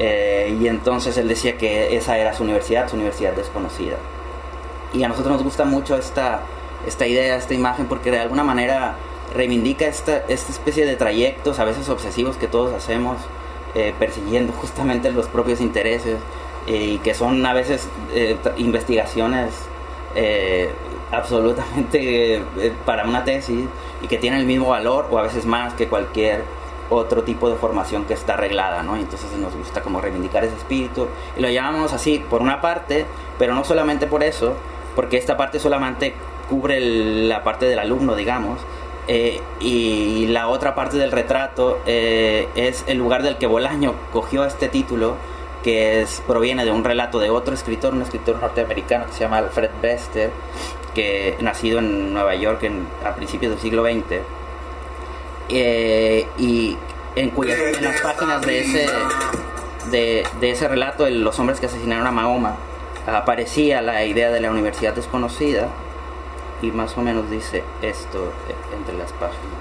Eh, 0.00 0.56
y 0.60 0.66
entonces 0.66 1.16
él 1.16 1.28
decía 1.28 1.56
que 1.56 1.94
esa 1.96 2.18
era 2.18 2.34
su 2.34 2.42
universidad, 2.42 2.88
su 2.88 2.96
universidad 2.96 3.34
desconocida. 3.34 3.98
Y 4.92 5.04
a 5.04 5.08
nosotros 5.08 5.34
nos 5.34 5.44
gusta 5.44 5.64
mucho 5.64 5.94
esta, 5.96 6.40
esta 6.86 7.06
idea, 7.06 7.36
esta 7.36 7.54
imagen, 7.54 7.86
porque 7.86 8.10
de 8.10 8.20
alguna 8.20 8.44
manera 8.44 8.96
reivindica 9.34 9.86
esta, 9.86 10.18
esta 10.28 10.52
especie 10.52 10.86
de 10.86 10.96
trayectos, 10.96 11.58
a 11.58 11.64
veces 11.64 11.88
obsesivos, 11.88 12.36
que 12.36 12.46
todos 12.46 12.72
hacemos, 12.74 13.18
eh, 13.74 13.94
persiguiendo 13.98 14.52
justamente 14.60 15.10
los 15.12 15.26
propios 15.26 15.60
intereses, 15.60 16.18
eh, 16.66 16.76
y 16.94 16.98
que 16.98 17.14
son 17.14 17.44
a 17.46 17.52
veces 17.54 17.88
eh, 18.12 18.36
investigaciones 18.58 19.50
absolutamente 21.12 22.42
para 22.84 23.04
una 23.04 23.24
tesis, 23.24 23.66
y 24.02 24.08
que 24.08 24.18
tienen 24.18 24.40
el 24.40 24.46
mismo 24.46 24.68
valor, 24.68 25.08
o 25.10 25.18
a 25.18 25.22
veces 25.22 25.46
más 25.46 25.74
que 25.74 25.88
cualquier 25.88 26.42
otro 26.90 27.22
tipo 27.22 27.48
de 27.48 27.56
formación 27.56 28.04
que 28.04 28.14
está 28.14 28.34
arreglada, 28.34 28.82
¿no? 28.82 28.96
Entonces 28.96 29.30
nos 29.38 29.54
gusta 29.54 29.80
como 29.80 30.00
reivindicar 30.00 30.44
ese 30.44 30.56
espíritu 30.56 31.06
y 31.36 31.40
lo 31.40 31.48
llamamos 31.48 31.92
así 31.92 32.18
por 32.18 32.42
una 32.42 32.60
parte, 32.60 33.06
pero 33.38 33.54
no 33.54 33.64
solamente 33.64 34.08
por 34.08 34.24
eso, 34.24 34.54
porque 34.96 35.16
esta 35.16 35.36
parte 35.36 35.60
solamente 35.60 36.14
cubre 36.50 36.76
el- 36.76 37.28
la 37.30 37.42
parte 37.44 37.64
del 37.66 37.78
alumno, 37.78 38.14
digamos, 38.16 38.58
eh, 39.08 39.40
y 39.60 40.26
la 40.26 40.48
otra 40.48 40.74
parte 40.74 40.98
del 40.98 41.10
retrato 41.12 41.78
eh, 41.86 42.48
es 42.54 42.84
el 42.86 42.98
lugar 42.98 43.22
del 43.22 43.38
que 43.38 43.46
Bolaño 43.46 43.94
cogió 44.12 44.44
este 44.44 44.68
título, 44.68 45.14
que 45.64 46.02
es, 46.02 46.22
proviene 46.26 46.64
de 46.64 46.70
un 46.72 46.84
relato 46.84 47.18
de 47.18 47.30
otro 47.30 47.54
escritor, 47.54 47.94
un 47.94 48.02
escritor 48.02 48.40
norteamericano 48.40 49.06
que 49.06 49.12
se 49.12 49.20
llama 49.20 49.38
Alfred 49.38 49.70
Bester, 49.80 50.30
que 50.94 51.36
nacido 51.40 51.78
en 51.78 52.12
Nueva 52.12 52.34
York 52.34 52.62
en- 52.64 52.86
a 53.04 53.14
principios 53.14 53.52
del 53.52 53.60
siglo 53.60 53.84
XX 53.84 54.20
eh, 55.48 56.26
y 56.38 56.76
en, 57.16 57.30
cuyas, 57.30 57.58
en 57.58 57.84
las 57.84 58.00
páginas 58.00 58.40
de 58.42 58.60
ese, 58.60 58.86
de, 59.90 60.24
de 60.40 60.50
ese 60.50 60.68
relato, 60.68 61.04
de 61.04 61.10
los 61.10 61.38
hombres 61.38 61.58
que 61.60 61.66
asesinaron 61.66 62.06
a 62.06 62.10
Mahoma, 62.12 62.56
aparecía 63.06 63.82
la 63.82 64.04
idea 64.04 64.30
de 64.30 64.40
la 64.40 64.50
universidad 64.50 64.94
desconocida 64.94 65.68
y 66.62 66.70
más 66.70 66.96
o 66.96 67.02
menos 67.02 67.30
dice 67.30 67.64
esto 67.82 68.32
eh, 68.48 68.54
entre 68.76 68.96
las 68.96 69.12
páginas. 69.12 69.60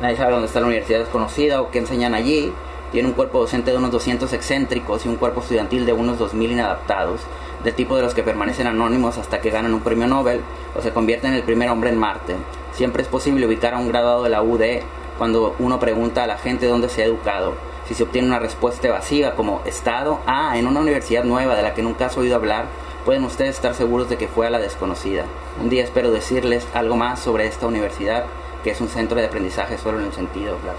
Nadie 0.00 0.16
sabe 0.16 0.32
dónde 0.32 0.46
está 0.46 0.60
la 0.60 0.66
universidad 0.66 1.00
desconocida 1.00 1.62
o 1.62 1.70
qué 1.70 1.78
enseñan 1.78 2.14
allí. 2.14 2.52
Tiene 2.92 3.08
un 3.08 3.14
cuerpo 3.14 3.40
docente 3.40 3.70
de 3.70 3.78
unos 3.78 3.90
200 3.90 4.32
excéntricos 4.32 5.04
y 5.04 5.08
un 5.08 5.16
cuerpo 5.16 5.40
estudiantil 5.40 5.86
de 5.86 5.92
unos 5.92 6.18
2.000 6.18 6.52
inadaptados, 6.52 7.20
del 7.64 7.74
tipo 7.74 7.96
de 7.96 8.02
los 8.02 8.14
que 8.14 8.22
permanecen 8.22 8.66
anónimos 8.66 9.18
hasta 9.18 9.40
que 9.40 9.50
ganan 9.50 9.74
un 9.74 9.80
premio 9.80 10.06
Nobel 10.06 10.40
o 10.76 10.82
se 10.82 10.92
convierten 10.92 11.32
en 11.32 11.38
el 11.38 11.42
primer 11.42 11.70
hombre 11.70 11.90
en 11.90 11.98
Marte. 11.98 12.36
Siempre 12.72 13.02
es 13.02 13.08
posible 13.08 13.46
ubicar 13.46 13.74
a 13.74 13.78
un 13.78 13.88
graduado 13.88 14.22
de 14.22 14.30
la 14.30 14.42
UD 14.42 14.82
cuando 15.18 15.56
uno 15.58 15.80
pregunta 15.80 16.24
a 16.24 16.26
la 16.26 16.36
gente 16.36 16.66
dónde 16.66 16.88
se 16.88 17.02
ha 17.02 17.06
educado. 17.06 17.54
Si 17.88 17.94
se 17.94 18.02
obtiene 18.02 18.28
una 18.28 18.38
respuesta 18.38 18.88
evasiva 18.88 19.34
como 19.34 19.62
Estado, 19.64 20.20
ah, 20.26 20.58
en 20.58 20.66
una 20.66 20.80
universidad 20.80 21.24
nueva 21.24 21.54
de 21.54 21.62
la 21.62 21.72
que 21.72 21.82
nunca 21.82 22.06
has 22.06 22.18
oído 22.18 22.36
hablar, 22.36 22.66
pueden 23.06 23.24
ustedes 23.24 23.54
estar 23.54 23.72
seguros 23.72 24.08
de 24.08 24.18
que 24.18 24.26
fue 24.26 24.48
a 24.48 24.50
la 24.50 24.58
desconocida. 24.58 25.24
Un 25.62 25.70
día 25.70 25.84
espero 25.84 26.10
decirles 26.10 26.66
algo 26.74 26.96
más 26.96 27.20
sobre 27.20 27.46
esta 27.46 27.68
universidad, 27.68 28.24
que 28.64 28.70
es 28.72 28.80
un 28.80 28.88
centro 28.88 29.16
de 29.16 29.26
aprendizaje 29.26 29.78
solo 29.78 30.00
en 30.00 30.06
el 30.06 30.12
sentido, 30.12 30.58
bla. 30.58 30.74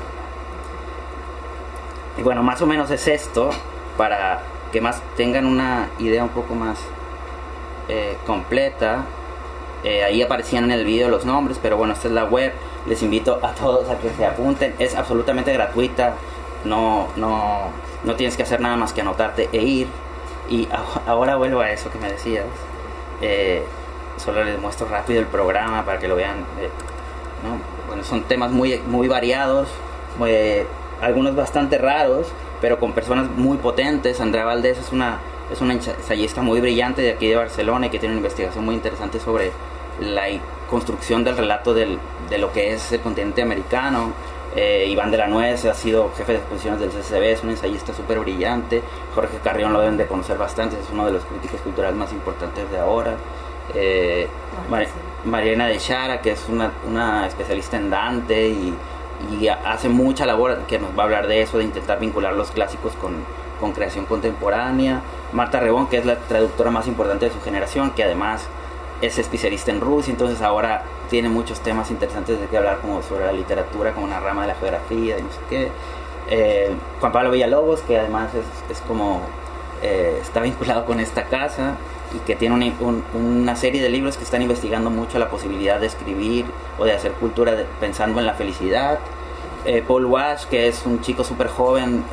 Y 2.17 2.23
bueno, 2.23 2.43
más 2.43 2.61
o 2.61 2.67
menos 2.67 2.91
es 2.91 3.07
esto, 3.07 3.51
para 3.95 4.41
que 4.73 4.81
más 4.81 5.01
tengan 5.15 5.45
una 5.45 5.87
idea 5.99 6.21
un 6.21 6.29
poco 6.29 6.53
más 6.53 6.79
eh, 7.87 8.17
completa. 8.25 9.05
Eh, 9.85 10.03
ahí 10.03 10.21
aparecían 10.21 10.65
en 10.65 10.71
el 10.71 10.83
video 10.83 11.07
los 11.07 11.23
nombres, 11.23 11.57
pero 11.61 11.77
bueno, 11.77 11.93
esta 11.93 12.09
es 12.09 12.13
la 12.13 12.25
web. 12.25 12.51
Les 12.87 13.01
invito 13.03 13.39
a 13.41 13.53
todos 13.53 13.89
a 13.89 13.99
que 13.99 14.09
se 14.09 14.25
apunten. 14.25 14.75
Es 14.79 14.95
absolutamente 14.95 15.53
gratuita. 15.53 16.15
No, 16.65 17.07
no, 17.15 17.69
no 18.03 18.15
tienes 18.15 18.35
que 18.35 18.43
hacer 18.43 18.59
nada 18.59 18.75
más 18.75 18.91
que 18.91 18.99
anotarte 18.99 19.47
e 19.53 19.63
ir. 19.63 19.87
Y 20.49 20.67
ahora 21.05 21.35
vuelvo 21.35 21.61
a 21.61 21.71
eso 21.71 21.91
que 21.91 21.97
me 21.99 22.11
decías. 22.11 22.45
Eh, 23.21 23.63
solo 24.17 24.43
les 24.43 24.59
muestro 24.59 24.87
rápido 24.87 25.19
el 25.19 25.27
programa 25.27 25.83
para 25.85 25.99
que 25.99 26.07
lo 26.07 26.15
vean. 26.15 26.37
eh, 26.59 26.69
¿no? 27.43 27.59
Bueno, 27.87 28.03
son 28.03 28.23
temas 28.23 28.51
muy, 28.51 28.79
muy 28.87 29.07
variados, 29.07 29.69
algunos 31.01 31.35
bastante 31.35 31.77
raros, 31.77 32.27
pero 32.59 32.79
con 32.79 32.93
personas 32.93 33.29
muy 33.29 33.57
potentes. 33.57 34.19
Andrea 34.19 34.45
Valdés 34.45 34.77
es 34.77 34.91
una 34.91 35.19
es 35.51 35.61
una 35.61 35.73
ensayista 35.73 36.41
muy 36.41 36.59
brillante 36.59 37.01
de 37.01 37.11
aquí 37.11 37.27
de 37.27 37.35
Barcelona 37.35 37.87
y 37.87 37.89
que 37.89 37.99
tiene 37.99 38.13
una 38.13 38.19
investigación 38.19 38.65
muy 38.65 38.75
interesante 38.75 39.19
sobre 39.19 39.51
la 40.01 40.23
construcción 40.69 41.23
del 41.23 41.37
relato 41.37 41.73
del, 41.73 41.99
de 42.29 42.37
lo 42.37 42.51
que 42.51 42.73
es 42.73 42.91
el 42.91 42.99
continente 42.99 43.41
americano. 43.41 44.11
Eh, 44.55 44.87
Iván 44.89 45.11
de 45.11 45.17
la 45.17 45.27
Nuez 45.27 45.65
ha 45.65 45.73
sido 45.73 46.11
jefe 46.15 46.33
de 46.33 46.37
exposiciones 46.39 46.79
del 46.79 46.89
CCB, 46.89 47.31
es 47.31 47.43
un 47.43 47.49
ensayista 47.51 47.93
súper 47.93 48.19
brillante. 48.19 48.81
Jorge 49.13 49.37
Carrión 49.43 49.73
lo 49.73 49.81
deben 49.81 49.97
de 49.97 50.07
conocer 50.07 50.37
bastante, 50.37 50.77
es 50.79 50.89
uno 50.91 51.05
de 51.05 51.11
los 51.11 51.23
críticos 51.25 51.61
culturales 51.61 51.95
más 51.97 52.11
importantes 52.11 52.69
de 52.71 52.79
ahora. 52.79 53.15
Eh, 53.75 54.27
Mariana 55.25 55.67
de 55.67 55.77
Chara, 55.77 56.21
que 56.21 56.31
es 56.31 56.47
una, 56.49 56.71
una 56.87 57.27
especialista 57.27 57.77
en 57.77 57.89
Dante 57.89 58.47
y, 58.49 58.73
y, 59.31 59.47
hace 59.47 59.89
mucha 59.89 60.25
labor 60.25 60.59
que 60.67 60.79
nos 60.79 60.97
va 60.97 61.03
a 61.03 61.05
hablar 61.05 61.27
de 61.27 61.41
eso, 61.41 61.57
de 61.57 61.65
intentar 61.65 61.99
vincular 61.99 62.33
los 62.33 62.51
clásicos 62.51 62.93
con, 62.93 63.15
con 63.59 63.73
creación 63.73 64.05
contemporánea. 64.05 65.01
Marta 65.33 65.59
Rebón, 65.59 65.87
que 65.87 65.97
es 65.97 66.05
la 66.05 66.15
traductora 66.15 66.71
más 66.71 66.87
importante 66.87 67.25
de 67.25 67.31
su 67.31 67.41
generación, 67.41 67.91
que 67.91 68.03
además 68.03 68.47
es 69.01 69.17
especialista 69.19 69.71
en 69.71 69.81
Rusia, 69.81 70.11
entonces 70.11 70.41
ahora 70.41 70.83
tiene 71.09 71.29
muchos 71.29 71.59
temas 71.59 71.91
interesantes 71.91 72.39
de 72.39 72.47
que 72.47 72.57
hablar 72.57 72.79
como 72.79 73.01
sobre 73.01 73.25
la 73.25 73.31
literatura, 73.31 73.93
como 73.93 74.05
una 74.05 74.19
rama 74.19 74.41
de 74.43 74.49
la 74.49 74.55
geografía 74.55 75.17
y 75.19 75.21
no 75.21 75.29
sé 75.29 75.39
qué. 75.49 75.71
Eh, 76.29 76.75
Juan 76.99 77.11
Pablo 77.11 77.31
Villalobos, 77.31 77.81
que 77.81 77.97
además 77.97 78.31
es, 78.33 78.77
es 78.77 78.81
como 78.81 79.21
eh, 79.81 80.19
está 80.21 80.41
vinculado 80.41 80.85
con 80.85 80.99
esta 80.99 81.25
casa 81.25 81.75
y 82.15 82.19
que 82.19 82.35
tiene 82.35 82.55
una, 82.55 83.03
una, 83.13 83.55
serie 83.55 83.81
de 83.81 83.89
libros 83.89 84.17
que 84.17 84.23
están 84.23 84.41
investigando 84.41 84.89
mucho 84.89 85.19
la 85.19 85.29
posibilidad 85.29 85.79
de 85.79 85.87
escribir 85.87 86.45
o 86.79 86.85
de 86.85 86.93
hacer 86.93 87.11
cultura 87.13 87.53
pensando 87.79 88.19
en 88.19 88.25
la 88.25 88.33
felicidad. 88.33 88.99
Eh, 89.65 89.83
Paul 89.85 90.05
Wash, 90.05 90.45
que 90.45 90.67
es 90.67 90.85
un 90.85 91.01
chico 91.01 91.23
súper 91.23 91.47
joven 91.47 92.05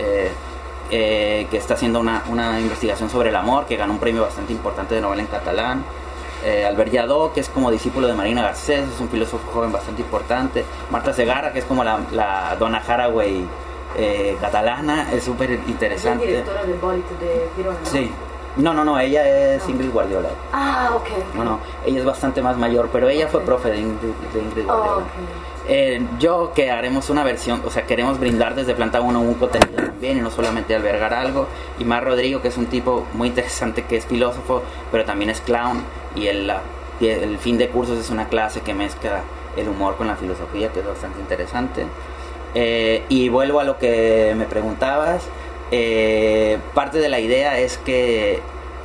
que 0.91 1.57
está 1.57 1.75
haciendo 1.75 1.99
una, 1.99 2.23
una 2.29 2.61
investigación 2.61 3.11
sobre 3.11 3.31
el 3.31 3.37
amor, 3.37 3.67
que 3.67 3.77
ganó 3.77 3.95
un 3.95 3.99
premio 3.99 4.23
bastante 4.23 4.53
importante 4.53 4.95
de 4.95 5.01
novela 5.01 5.23
en 5.23 5.29
catalán 5.29 5.85
eh, 6.45 6.65
Albert 6.65 6.93
Yadó, 6.93 7.33
que 7.33 7.41
es 7.41 7.49
como 7.49 7.71
discípulo 7.71 8.07
de 8.07 8.15
Marina 8.15 8.43
Garcés, 8.43 8.87
es 8.95 9.01
un 9.01 9.09
filósofo 9.09 9.51
joven 9.53 9.73
bastante 9.73 10.03
importante, 10.03 10.65
Marta 10.91 11.13
Segarra, 11.13 11.53
que 11.53 11.61
es 11.61 11.65
como 11.65 11.83
la, 11.85 12.01
la 12.13 12.57
Donna 12.59 12.83
Haraway 12.87 13.47
eh, 13.97 14.37
catalana, 14.41 15.13
es 15.13 15.25
súper 15.25 15.53
interesante. 15.53 16.25
¿Es 16.25 16.31
directora 16.31 16.65
de 16.65 16.75
Bolit 16.75 17.09
de 17.21 17.49
Girona? 17.57 17.79
Sí. 17.85 18.11
No, 18.57 18.73
no, 18.73 18.85
no, 18.85 18.99
ella 19.01 19.55
es 19.55 19.69
Ingrid 19.69 19.91
Guardiola. 19.91 20.29
Ah, 20.53 20.91
ok. 20.95 21.09
No, 21.35 21.45
no, 21.45 21.59
ella 21.85 21.99
es 21.99 22.05
bastante 22.05 22.41
más 22.41 22.57
mayor, 22.57 22.89
pero 22.93 23.09
ella 23.09 23.27
fue 23.27 23.41
profe 23.41 23.71
de 23.71 23.79
Ingrid, 23.79 24.15
de 24.33 24.41
Ingrid 24.41 24.65
Guardiola. 24.65 24.93
Oh, 24.93 25.01
okay. 25.01 25.55
Eh, 25.67 26.07
yo 26.19 26.53
que 26.55 26.71
haremos 26.71 27.09
una 27.09 27.25
versión, 27.25 27.63
o 27.65 27.71
sea, 27.71 27.87
queremos 27.87 28.21
brindar 28.21 28.55
desde 28.55 28.75
Planta 28.75 29.01
1 29.01 29.19
un 29.19 29.35
contenido 29.35 29.83
también 29.83 30.19
y 30.19 30.21
no 30.21 30.31
solamente 30.31 30.75
albergar 30.75 31.15
algo. 31.15 31.47
Y 31.79 31.85
más 31.85 32.05
Rodrigo, 32.05 32.43
que 32.43 32.49
es 32.49 32.57
un 32.57 32.67
tipo 32.67 33.07
muy 33.15 33.29
interesante 33.29 33.85
que 33.85 33.97
es 33.97 34.07
filósofo, 34.07 34.63
pero 34.93 35.05
también 35.05 35.31
es 35.31 35.41
clown. 35.41 35.83
Y 36.15 36.27
el, 36.29 36.51
el 37.01 37.39
fin 37.39 37.59
de 37.59 37.69
cursos 37.69 37.99
es 37.99 38.11
una 38.11 38.29
clase 38.29 38.61
que 38.61 38.75
mezcla 38.75 39.23
el 39.57 39.69
humor 39.69 39.97
con 39.97 40.07
la 40.07 40.17
filosofía, 40.17 40.71
que 40.73 40.81
es 40.81 40.87
bastante 40.87 41.21
interesante. 41.21 41.87
Eh, 42.55 43.05
y 43.09 43.29
vuelvo 43.29 43.61
a 43.61 43.65
lo 43.65 43.79
que 43.79 44.35
me 44.37 44.45
preguntabas. 44.45 45.25
Eh, 45.71 46.59
parte 46.75 46.99
de 46.99 47.09
la 47.09 47.21
idea 47.21 47.59
es 47.59 47.79
que 47.79 48.41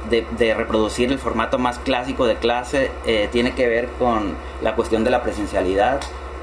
de, 0.09 0.25
de, 0.38 0.53
reproducir 0.53 1.12
el 1.12 1.19
formato 1.19 1.59
más 1.59 1.77
clásico 1.77 2.25
de 2.25 2.36
clase 2.36 2.89
eh, 3.05 3.27
tiene 3.31 3.53
que 3.53 3.67
ver 3.67 3.89
con 4.00 4.33
la 4.62 4.75
cuestión 4.75 5.03
de 5.03 5.09
la 5.12 5.21
presencialidad 5.21 6.00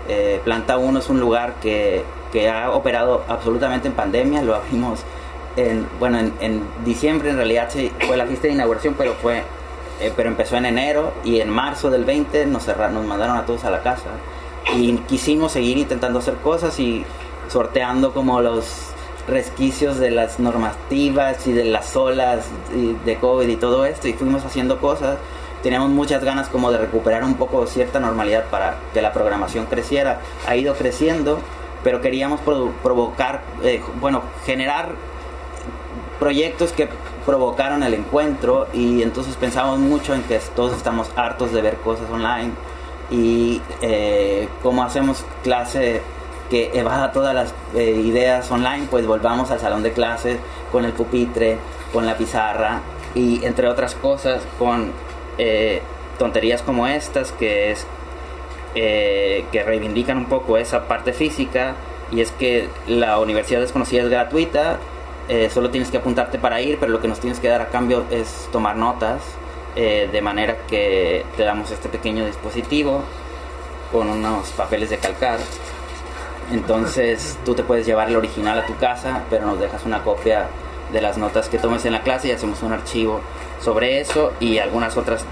eh, 0.08 0.40
Planta 0.44 0.78
1 0.78 0.98
es 1.00 1.08
un 1.08 1.18
lugar 1.18 1.54
que, 1.60 2.04
que, 2.32 2.48
ha 2.48 2.70
operado 2.70 3.24
absolutamente 3.28 3.88
en 3.88 3.94
pandemia, 3.94 4.42
lo 4.42 4.54
abrimos 4.54 5.00
en, 5.56 5.86
bueno, 5.98 6.18
en, 6.18 6.32
en 6.40 6.62
diciembre 6.84 7.30
en 7.30 7.36
realidad 7.36 7.68
fue 8.06 8.16
la 8.16 8.26
fiesta 8.26 8.46
de 8.46 8.54
inauguración, 8.54 8.94
pero 8.96 9.14
fue 9.14 9.42
eh, 10.00 10.12
pero 10.14 10.28
empezó 10.28 10.56
en 10.56 10.66
enero 10.66 11.12
y 11.24 11.40
en 11.40 11.50
marzo 11.50 11.90
del 11.90 12.04
20 12.04 12.46
nos, 12.46 12.64
cerraron, 12.64 12.94
nos 12.94 13.06
mandaron 13.06 13.36
a 13.36 13.46
todos 13.46 13.64
a 13.64 13.70
la 13.70 13.82
casa 13.82 14.10
y 14.74 14.96
quisimos 15.08 15.52
seguir 15.52 15.78
intentando 15.78 16.18
hacer 16.18 16.34
cosas 16.34 16.78
y 16.80 17.04
sorteando 17.48 18.12
como 18.12 18.40
los 18.40 18.88
resquicios 19.28 19.98
de 19.98 20.10
las 20.10 20.38
normativas 20.38 21.46
y 21.46 21.52
de 21.52 21.64
las 21.64 21.96
olas 21.96 22.46
de 23.04 23.16
COVID 23.16 23.48
y 23.48 23.56
todo 23.56 23.84
esto 23.84 24.08
y 24.08 24.12
fuimos 24.12 24.44
haciendo 24.44 24.80
cosas 24.80 25.18
teníamos 25.66 25.90
muchas 25.90 26.22
ganas 26.22 26.48
como 26.48 26.70
de 26.70 26.78
recuperar 26.78 27.24
un 27.24 27.34
poco 27.34 27.66
cierta 27.66 27.98
normalidad 27.98 28.44
para 28.50 28.76
que 28.94 29.02
la 29.02 29.12
programación 29.12 29.66
creciera. 29.66 30.20
Ha 30.46 30.54
ido 30.54 30.74
creciendo, 30.74 31.40
pero 31.82 32.00
queríamos 32.00 32.40
provocar, 32.40 33.42
eh, 33.64 33.82
bueno, 34.00 34.22
generar 34.44 34.90
proyectos 36.18 36.72
que 36.72 36.88
provocaron 37.24 37.82
el 37.82 37.94
encuentro 37.94 38.68
y 38.72 39.02
entonces 39.02 39.36
pensamos 39.36 39.78
mucho 39.78 40.14
en 40.14 40.22
que 40.22 40.38
todos 40.54 40.76
estamos 40.76 41.10
hartos 41.16 41.52
de 41.52 41.62
ver 41.62 41.76
cosas 41.76 42.08
online 42.10 42.52
y 43.10 43.60
eh, 43.82 44.48
como 44.62 44.82
hacemos 44.82 45.24
clase 45.42 46.02
que 46.50 46.70
evada 46.74 47.12
todas 47.12 47.34
las 47.34 47.54
eh, 47.74 47.90
ideas 47.90 48.50
online, 48.50 48.86
pues 48.90 49.06
volvamos 49.06 49.50
al 49.50 49.60
salón 49.60 49.82
de 49.82 49.92
clases 49.92 50.38
con 50.70 50.84
el 50.84 50.92
pupitre, 50.92 51.58
con 51.92 52.06
la 52.06 52.16
pizarra 52.16 52.80
y 53.14 53.44
entre 53.44 53.68
otras 53.68 53.94
cosas 53.94 54.42
con 54.58 54.92
eh, 55.38 55.82
tonterías 56.18 56.62
como 56.62 56.86
estas 56.86 57.32
que 57.32 57.74
eh, 58.74 59.44
que 59.52 59.62
reivindican 59.62 60.18
un 60.18 60.26
poco 60.26 60.58
esa 60.58 60.86
parte 60.86 61.12
física 61.12 61.74
y 62.12 62.20
es 62.20 62.30
que 62.32 62.68
la 62.86 63.18
universidad 63.18 63.60
desconocida 63.60 64.02
es 64.02 64.10
gratuita 64.10 64.78
eh, 65.28 65.50
solo 65.52 65.70
tienes 65.70 65.90
que 65.90 65.98
apuntarte 65.98 66.38
para 66.38 66.60
ir 66.60 66.78
pero 66.78 66.92
lo 66.92 67.00
que 67.00 67.08
nos 67.08 67.20
tienes 67.20 67.40
que 67.40 67.48
dar 67.48 67.60
a 67.60 67.66
cambio 67.68 68.04
es 68.10 68.48
tomar 68.52 68.76
notas 68.76 69.22
eh, 69.74 70.08
de 70.10 70.22
manera 70.22 70.56
que 70.68 71.24
te 71.36 71.44
damos 71.44 71.70
este 71.70 71.88
pequeño 71.88 72.26
dispositivo 72.26 73.02
con 73.92 74.08
unos 74.08 74.48
papeles 74.50 74.90
de 74.90 74.98
calcar 74.98 75.38
entonces 76.52 77.38
tú 77.44 77.54
te 77.54 77.62
puedes 77.62 77.86
llevar 77.86 78.08
el 78.08 78.16
original 78.16 78.58
a 78.58 78.66
tu 78.66 78.76
casa 78.76 79.22
pero 79.28 79.46
nos 79.46 79.58
dejas 79.58 79.84
una 79.84 80.02
copia 80.02 80.46
de 80.92 81.00
las 81.00 81.18
notas 81.18 81.48
que 81.48 81.58
tomes 81.58 81.84
en 81.84 81.92
la 81.92 82.02
clase 82.02 82.28
y 82.28 82.30
hacemos 82.30 82.62
un 82.62 82.72
archivo 82.72 83.20
sobre 83.60 84.00
eso 84.00 84.32
y 84.40 84.58
algunas 84.58 84.96
otras 84.96 85.24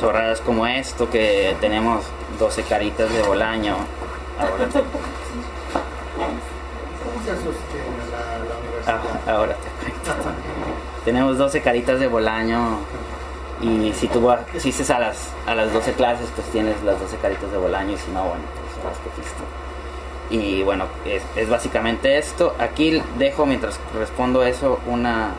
chorradas 0.00 0.40
como 0.40 0.66
esto 0.66 1.10
que 1.10 1.54
tenemos 1.60 2.04
12 2.38 2.62
caritas 2.62 3.12
de 3.12 3.22
Bolaño. 3.22 3.76
¿Cómo 7.04 7.22
se 7.22 7.34
sostiene 7.34 8.10
la, 8.10 8.38
la 8.38 8.56
universidad? 8.56 8.69
Ah, 8.86 9.00
ahora 9.26 9.54
te 9.54 9.70
cuento. 9.84 10.30
tenemos 11.04 11.38
12 11.38 11.60
caritas 11.62 12.00
de 12.00 12.06
Bolaño 12.06 12.78
y 13.62 13.92
si 13.92 14.08
tú 14.08 14.30
asistes 14.30 14.90
a 14.90 14.98
las, 14.98 15.28
a 15.46 15.54
las 15.54 15.72
12 15.72 15.92
clases 15.92 16.28
pues 16.34 16.46
tienes 16.48 16.82
las 16.82 16.98
12 16.98 17.16
caritas 17.18 17.50
de 17.50 17.58
Bolaño 17.58 17.92
y 17.92 17.98
si 17.98 18.10
no, 18.10 18.24
bueno, 18.24 18.44
pues 18.54 18.84
las 18.84 18.98
que 18.98 19.10
fuiste. 19.10 19.42
Y 20.30 20.62
bueno, 20.62 20.84
es, 21.04 21.22
es, 21.34 21.48
básicamente 21.48 22.16
esto. 22.16 22.54
Aquí 22.60 23.02
dejo, 23.18 23.46
mientras 23.46 23.80
respondo 23.98 24.44
eso, 24.44 24.78
una, 24.86 25.34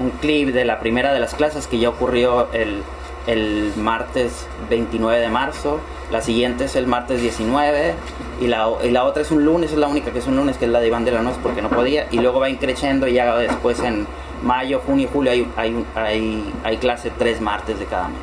un 0.00 0.10
clip 0.10 0.50
de 0.50 0.66
la 0.66 0.80
primera 0.80 1.14
de 1.14 1.20
las 1.20 1.34
clases 1.34 1.66
que 1.66 1.78
ya 1.78 1.88
ocurrió 1.88 2.48
el, 2.52 2.82
el 3.26 3.72
martes 3.76 4.46
29 4.68 5.20
de 5.20 5.28
marzo. 5.28 5.80
La 6.10 6.20
siguiente 6.20 6.64
es 6.64 6.76
el 6.76 6.86
martes 6.86 7.20
19 7.20 7.94
y 8.40 8.46
la, 8.46 8.68
y 8.82 8.90
la 8.90 9.04
otra 9.04 9.22
es 9.22 9.30
un 9.30 9.44
lunes, 9.44 9.72
es 9.72 9.78
la 9.78 9.88
única 9.88 10.10
que 10.10 10.18
es 10.18 10.26
un 10.26 10.36
lunes, 10.36 10.56
que 10.58 10.66
es 10.66 10.70
la 10.70 10.80
de 10.80 10.88
Iván 10.88 11.04
de 11.04 11.12
la 11.12 11.22
Noche 11.22 11.38
porque 11.42 11.62
no 11.62 11.70
podía. 11.70 12.06
Y 12.10 12.18
luego 12.18 12.40
va 12.40 12.50
increciendo 12.50 13.06
y 13.06 13.14
ya 13.14 13.36
después 13.36 13.80
en 13.80 14.06
mayo, 14.42 14.80
junio 14.84 15.08
y 15.08 15.12
julio 15.12 15.32
hay, 15.32 15.48
hay, 15.56 15.86
hay, 15.94 16.52
hay 16.64 16.76
clase 16.78 17.10
tres 17.16 17.40
martes 17.40 17.78
de 17.78 17.86
cada 17.86 18.08
mes. 18.08 18.18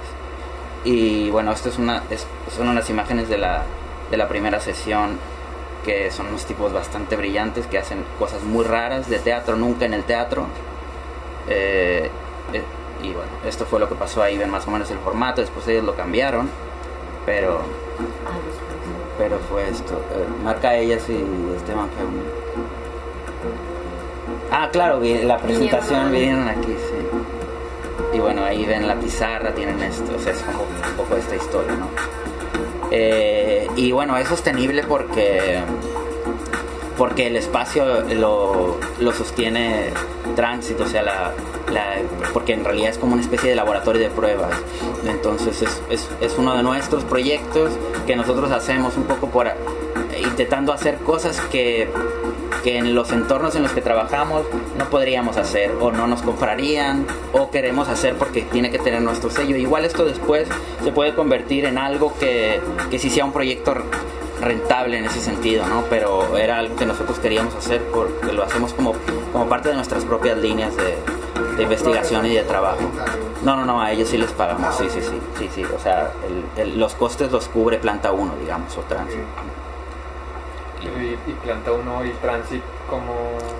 Y 0.84 1.30
bueno, 1.30 1.52
esto 1.52 1.70
es 1.70 1.78
una, 1.78 2.04
son 2.56 2.70
unas 2.70 2.90
imágenes 2.90 3.30
de 3.30 3.38
la, 3.38 3.64
de 4.12 4.18
la 4.18 4.28
primera 4.28 4.60
sesión 4.60 5.18
que 5.84 6.12
son 6.12 6.28
unos 6.28 6.46
tipos 6.46 6.74
bastante 6.74 7.16
brillantes 7.16 7.66
que 7.68 7.78
hacen 7.78 8.04
cosas 8.18 8.44
muy 8.44 8.66
raras 8.66 9.10
de 9.10 9.20
teatro, 9.20 9.56
nunca 9.56 9.86
en 9.86 9.94
el 9.94 10.04
teatro. 10.04 10.46
Eh, 11.48 12.10
eh, 12.54 12.64
y 13.02 13.14
bueno, 13.14 13.32
esto 13.46 13.66
fue 13.66 13.80
lo 13.80 13.88
que 13.88 13.96
pasó 13.96 14.22
ahí, 14.22 14.38
ven 14.38 14.50
más 14.50 14.68
o 14.68 14.72
menos 14.72 14.90
el 14.92 14.98
formato, 15.00 15.42
después 15.42 15.68
ellos 15.68 15.84
lo 15.84 15.96
cambiaron, 15.96 16.50
pero 17.26 17.62
pero 19.20 19.38
fue 19.50 19.70
esto. 19.70 20.02
Eh, 20.14 20.26
marca 20.44 20.76
ellas 20.76 21.04
y 21.10 21.22
Esteban 21.58 21.90
fue 21.90 22.06
un... 22.06 22.24
Ah, 24.50 24.70
claro, 24.72 25.02
la 25.02 25.38
presentación 25.38 26.12
vinieron 26.12 26.48
aquí, 26.48 26.74
sí. 26.74 28.16
Y 28.16 28.20
bueno, 28.20 28.44
ahí 28.44 28.66
ven 28.66 28.88
la 28.88 28.96
pizarra, 28.96 29.54
tienen 29.54 29.80
esto, 29.84 30.16
o 30.16 30.20
sea, 30.20 30.32
es 30.32 30.42
como 30.42 30.64
un 30.64 30.96
poco 30.98 31.18
esta 31.18 31.36
historia, 31.36 31.74
¿no? 31.74 31.90
Eh, 32.92 33.68
y 33.76 33.92
bueno, 33.92 34.18
es 34.18 34.28
sostenible 34.28 34.84
porque 34.84 35.60
porque 36.98 37.28
el 37.28 37.36
espacio 37.36 38.02
lo, 38.16 38.78
lo 39.00 39.12
sostiene 39.14 39.92
tránsito, 40.36 40.84
o 40.84 40.88
sea, 40.88 41.04
la, 41.04 41.34
porque 42.34 42.54
en 42.54 42.64
realidad 42.64 42.90
es 42.92 42.98
como 42.98 43.14
una 43.14 43.22
especie 43.22 43.50
de 43.50 43.56
laboratorio 43.56 44.02
de 44.02 44.10
pruebas. 44.10 44.52
Entonces 45.06 45.62
es, 45.90 46.10
es, 46.22 46.36
uno 46.38 46.56
de 46.56 46.64
nuestros 46.64 47.04
proyectos 47.04 47.72
que 48.08 48.16
nosotros 48.16 48.52
hacemos 48.52 48.98
un 48.98 49.04
poco 49.04 49.28
por 49.30 49.48
intentando 50.22 50.74
hacer 50.74 50.98
cosas 50.98 51.40
que, 51.52 51.90
que 52.64 52.78
en 52.78 52.94
los 52.94 53.12
entornos 53.12 53.56
en 53.56 53.64
los 53.64 53.72
que 53.72 53.82
trabajamos 53.82 54.44
no 54.78 54.90
podríamos 54.90 55.38
hacer 55.38 55.72
o 55.80 55.92
no 55.92 56.08
nos 56.08 56.22
comprarían 56.22 57.06
o 57.34 57.52
queremos 57.52 57.88
hacer 57.88 58.16
porque 58.16 58.42
tiene 58.44 58.72
que 58.72 58.80
tener 58.80 59.02
nuestro 59.02 59.30
sello. 59.30 59.56
Igual 59.56 59.86
esto 59.86 60.06
después 60.06 60.48
se 60.84 60.92
puede 60.92 61.14
convertir 61.14 61.66
en 61.66 61.78
algo 61.78 62.14
que, 62.20 62.62
que 62.90 63.00
sí 63.00 63.10
sea 63.10 63.26
un 63.26 63.34
proyecto 63.34 63.76
rentable 64.42 64.98
en 64.98 65.06
ese 65.06 65.20
sentido, 65.20 65.68
¿no? 65.68 65.84
Pero 65.90 66.38
era 66.38 66.60
algo 66.60 66.76
que 66.76 66.86
nosotros 66.86 67.20
queríamos 67.20 67.54
hacer 67.56 67.82
porque 67.94 68.32
lo 68.32 68.44
hacemos 68.44 68.74
como, 68.74 68.94
como 69.34 69.50
parte 69.50 69.70
de 69.70 69.76
nuestras 69.76 70.06
propias 70.06 70.38
líneas 70.38 70.76
de, 70.78 70.96
de 71.58 71.64
investigación 71.64 72.26
y 72.26 72.36
de 72.36 72.44
trabajo. 72.44 72.80
No, 73.44 73.56
no, 73.56 73.66
no, 73.66 73.82
a 73.82 73.92
ellos 73.92 74.10
sí 74.10 74.18
les 74.18 74.32
pagamos, 74.32 74.76
sí, 74.76 74.90
sí, 74.90 75.02
sí, 75.02 75.20
sí, 75.38 75.50
sí. 75.54 75.64
O 75.66 75.80
sea, 75.80 76.12
el- 76.28 76.62
el- 76.62 76.80
los 76.80 76.94
costes 76.96 77.32
los 77.32 77.48
cubre 77.48 77.78
planta 77.78 78.12
1, 78.12 78.34
digamos, 78.40 78.78
o 78.78 78.82
Transit. 78.82 79.20
Y, 80.82 80.86
y 81.30 81.34
planta 81.44 81.72
uno 81.74 82.06
y 82.06 82.10
transit 82.22 82.64
como... 82.90 83.14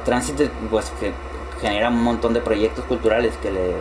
Transit, 0.06 0.50
pues, 0.70 0.92
que 1.00 1.12
genera 1.62 1.90
un 1.90 2.02
montón 2.02 2.34
de 2.34 2.40
proyectos 2.40 2.86
culturales 2.86 3.36
que 3.42 3.52
le, 3.52 3.74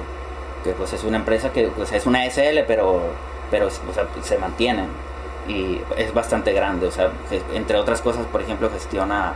que 0.64 0.72
pues 0.72 0.92
es 0.92 1.04
una 1.04 1.18
empresa 1.18 1.52
que 1.52 1.68
pues, 1.68 1.92
es 1.92 2.04
una 2.06 2.24
SL, 2.28 2.64
pero, 2.66 3.00
pero 3.50 3.68
o 3.68 3.92
sea, 3.94 4.06
se 4.22 4.38
mantiene 4.38 4.86
y 5.46 5.80
es 5.96 6.12
bastante 6.12 6.52
grande. 6.52 6.88
O 6.88 6.90
sea, 6.90 7.10
entre 7.54 7.78
otras 7.78 8.02
cosas, 8.02 8.26
por 8.26 8.42
ejemplo, 8.42 8.68
gestiona, 8.70 9.34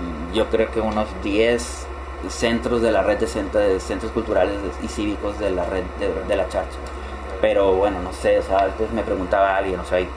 mm, 0.00 0.32
yo 0.34 0.46
creo 0.48 0.70
que 0.70 0.80
unos 0.80 1.08
10 1.24 1.85
centros 2.28 2.82
de 2.82 2.90
la 2.92 3.02
red 3.02 3.18
de, 3.18 3.26
centro- 3.26 3.60
de 3.60 3.80
centros 3.80 4.12
culturales 4.12 4.56
y 4.82 4.88
cívicos 4.88 5.38
de 5.38 5.50
la 5.50 5.64
red 5.64 5.82
de, 6.28 6.36
la 6.36 6.48
charcha. 6.48 6.78
Pero 7.40 7.72
bueno, 7.74 8.00
no 8.02 8.12
sé, 8.12 8.38
o 8.38 8.42
sea, 8.42 8.64
entonces 8.66 8.92
me 8.94 9.02
preguntaba 9.02 9.56
alguien, 9.56 9.78
o 9.80 9.84
sea, 9.84 9.98
hay 9.98 10.08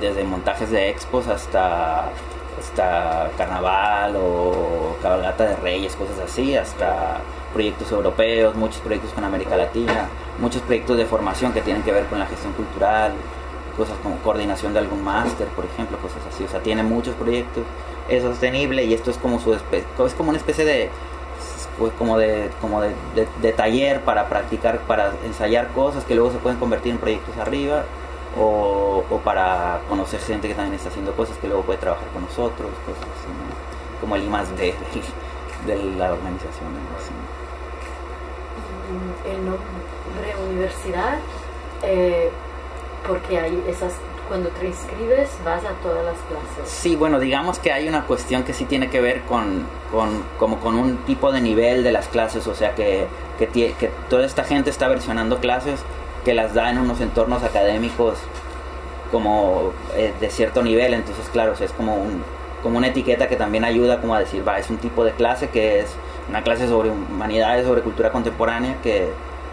desde 0.00 0.24
montajes 0.24 0.70
de 0.70 0.90
expos 0.90 1.26
hasta 1.28 2.10
hasta 2.58 3.30
carnaval 3.36 4.14
o 4.16 4.96
cabalgata 5.02 5.44
de 5.44 5.56
reyes, 5.56 5.96
cosas 5.96 6.18
así, 6.24 6.54
hasta 6.56 7.18
proyectos 7.52 7.90
europeos, 7.90 8.54
muchos 8.54 8.80
proyectos 8.80 9.12
con 9.12 9.24
América 9.24 9.56
Latina, 9.56 10.08
muchos 10.38 10.62
proyectos 10.62 10.96
de 10.96 11.06
formación 11.06 11.52
que 11.52 11.60
tienen 11.62 11.82
que 11.82 11.92
ver 11.92 12.06
con 12.06 12.18
la 12.18 12.26
gestión 12.26 12.52
cultural, 12.52 13.12
cosas 13.76 13.96
como 14.02 14.16
coordinación 14.18 14.72
de 14.74 14.80
algún 14.80 15.02
máster, 15.02 15.48
por 15.48 15.64
ejemplo, 15.64 15.98
cosas 15.98 16.18
así. 16.32 16.44
O 16.44 16.48
sea, 16.48 16.60
tiene 16.60 16.82
muchos 16.82 17.14
proyectos, 17.14 17.64
es 18.08 18.22
sostenible 18.22 18.84
y 18.84 18.94
esto 18.94 19.10
es 19.10 19.16
como 19.16 19.40
su 19.40 19.54
es 19.54 20.14
como 20.16 20.28
una 20.28 20.38
especie 20.38 20.64
de 20.64 20.90
pues 21.78 21.92
como 21.94 22.18
de 22.18 22.50
como 22.60 22.80
de, 22.80 22.90
de- 23.14 23.28
de 23.40 23.52
taller 23.52 24.00
para 24.02 24.28
practicar, 24.28 24.78
para 24.80 25.12
ensayar 25.24 25.68
cosas 25.68 26.04
que 26.04 26.14
luego 26.14 26.30
se 26.30 26.38
pueden 26.38 26.58
convertir 26.58 26.92
en 26.92 26.98
proyectos 26.98 27.36
arriba 27.38 27.84
o, 28.38 29.04
o 29.10 29.18
para 29.18 29.80
conocer 29.88 30.20
gente 30.20 30.48
que 30.48 30.54
también 30.54 30.74
está 30.74 30.88
haciendo 30.88 31.12
cosas 31.14 31.36
que 31.38 31.48
luego 31.48 31.62
puede 31.62 31.78
trabajar 31.78 32.06
con 32.12 32.22
nosotros, 32.22 32.70
cosas 32.86 33.02
así, 33.02 33.28
¿no? 33.28 34.00
como 34.00 34.16
el 34.16 34.24
I 34.24 34.28
más 34.28 34.50
D 34.56 34.74
de, 35.66 35.74
de 35.74 35.82
la 35.96 36.12
organización. 36.12 36.72
¿no? 36.72 36.96
Así. 36.98 37.12
Universidad, 40.48 41.18
eh, 41.82 42.30
porque 43.06 43.38
hay 43.38 43.62
esas, 43.68 43.92
cuando 44.32 44.48
te 44.48 44.66
inscribes 44.66 45.28
vas 45.44 45.62
a 45.62 45.72
todas 45.82 46.02
las 46.06 46.16
clases. 46.16 46.72
Sí, 46.72 46.96
bueno, 46.96 47.20
digamos 47.20 47.58
que 47.58 47.70
hay 47.70 47.86
una 47.86 48.06
cuestión 48.06 48.44
que 48.44 48.54
sí 48.54 48.64
tiene 48.64 48.88
que 48.88 48.98
ver 49.02 49.20
con, 49.24 49.66
con 49.90 50.22
como 50.38 50.58
con 50.58 50.74
un 50.74 50.96
tipo 51.04 51.32
de 51.32 51.42
nivel 51.42 51.84
de 51.84 51.92
las 51.92 52.08
clases, 52.08 52.46
o 52.46 52.54
sea 52.54 52.74
que, 52.74 53.08
que, 53.38 53.46
que 53.48 53.90
toda 54.08 54.24
esta 54.24 54.44
gente 54.44 54.70
está 54.70 54.88
versionando 54.88 55.38
clases 55.38 55.80
que 56.24 56.32
las 56.32 56.54
da 56.54 56.70
en 56.70 56.78
unos 56.78 57.02
entornos 57.02 57.42
académicos 57.42 58.16
como 59.10 59.74
eh, 59.96 60.14
de 60.18 60.30
cierto 60.30 60.62
nivel, 60.62 60.94
entonces 60.94 61.28
claro, 61.30 61.52
es 61.60 61.72
como 61.72 61.96
un 61.96 62.24
como 62.62 62.78
una 62.78 62.86
etiqueta 62.86 63.28
que 63.28 63.36
también 63.36 63.64
ayuda 63.64 64.00
como 64.00 64.14
a 64.14 64.20
decir, 64.20 64.48
va, 64.48 64.58
es 64.58 64.70
un 64.70 64.78
tipo 64.78 65.04
de 65.04 65.12
clase 65.12 65.50
que 65.50 65.80
es 65.80 65.94
una 66.30 66.42
clase 66.42 66.68
sobre 66.68 66.88
humanidades, 66.88 67.66
sobre 67.66 67.82
cultura 67.82 68.10
contemporánea 68.10 68.80
que, 68.82 69.10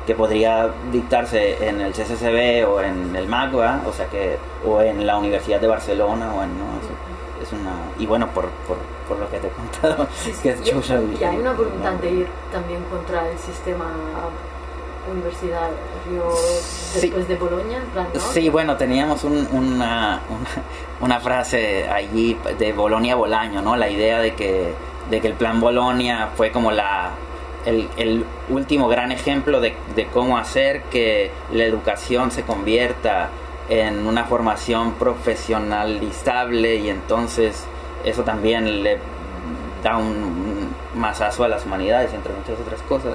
que 0.07 0.15
podría 0.15 0.69
dictarse 0.91 1.67
en 1.67 1.81
el 1.81 1.93
CCCB 1.93 2.67
o 2.67 2.81
en 2.81 3.15
el 3.15 3.27
MACBA, 3.27 3.81
o 3.87 3.93
sea 3.93 4.07
que, 4.07 4.37
o 4.65 4.81
en 4.81 5.05
la 5.05 5.17
Universidad 5.17 5.59
de 5.59 5.67
Barcelona, 5.67 6.33
o 6.33 6.43
en, 6.43 6.57
¿no? 6.57 6.65
Es, 7.41 7.47
es 7.47 7.53
una, 7.53 7.71
y 7.99 8.05
bueno, 8.05 8.27
por, 8.27 8.45
por, 8.67 8.77
por 9.07 9.17
lo 9.19 9.29
que 9.29 9.37
te 9.39 9.47
he 9.47 9.51
contado, 9.51 10.07
que 10.43 10.49
es 10.49 10.61
Y- 10.67 10.71
chucha. 10.71 10.99
Y 11.19 11.23
hay 11.23 11.37
una 11.37 11.53
voluntad 11.53 11.93
de 11.93 12.09
ir 12.11 12.27
también 12.51 12.83
contra 12.85 13.29
el 13.29 13.37
sistema 13.37 13.85
universitario 15.11 16.35
Sí. 16.93 17.01
después 17.01 17.27
de 17.27 17.35
Bolonia, 17.35 17.79
¿no? 17.95 18.19
Sí, 18.19 18.49
bueno, 18.49 18.77
teníamos 18.77 19.23
un- 19.23 19.47
una, 19.51 20.21
una, 20.29 20.49
una 21.01 21.19
frase 21.19 21.87
allí 21.89 22.37
de 22.57 22.73
Bolonia 22.73 23.15
Bolaño, 23.15 23.61
¿no? 23.61 23.75
La 23.75 23.89
idea 23.89 24.19
de 24.19 24.33
que, 24.35 24.73
de 25.09 25.21
que 25.21 25.27
el 25.27 25.33
plan 25.33 25.59
Bolonia 25.61 26.29
fue 26.35 26.51
como 26.51 26.71
la, 26.71 27.11
el, 27.65 27.89
el 27.97 28.25
último 28.49 28.87
gran 28.87 29.11
ejemplo 29.11 29.59
de, 29.61 29.75
de 29.95 30.05
cómo 30.07 30.37
hacer 30.37 30.83
que 30.83 31.31
la 31.51 31.63
educación 31.63 32.31
se 32.31 32.43
convierta 32.43 33.29
en 33.69 34.07
una 34.07 34.25
formación 34.25 34.93
profesionalizable 34.93 36.75
y 36.77 36.89
entonces 36.89 37.63
eso 38.03 38.23
también 38.23 38.83
le 38.83 38.97
da 39.83 39.97
un, 39.97 40.05
un 40.07 40.69
mazazo 40.99 41.43
a 41.43 41.47
las 41.47 41.65
humanidades, 41.65 42.13
entre 42.13 42.33
muchas 42.33 42.59
otras 42.59 42.81
cosas. 42.83 43.13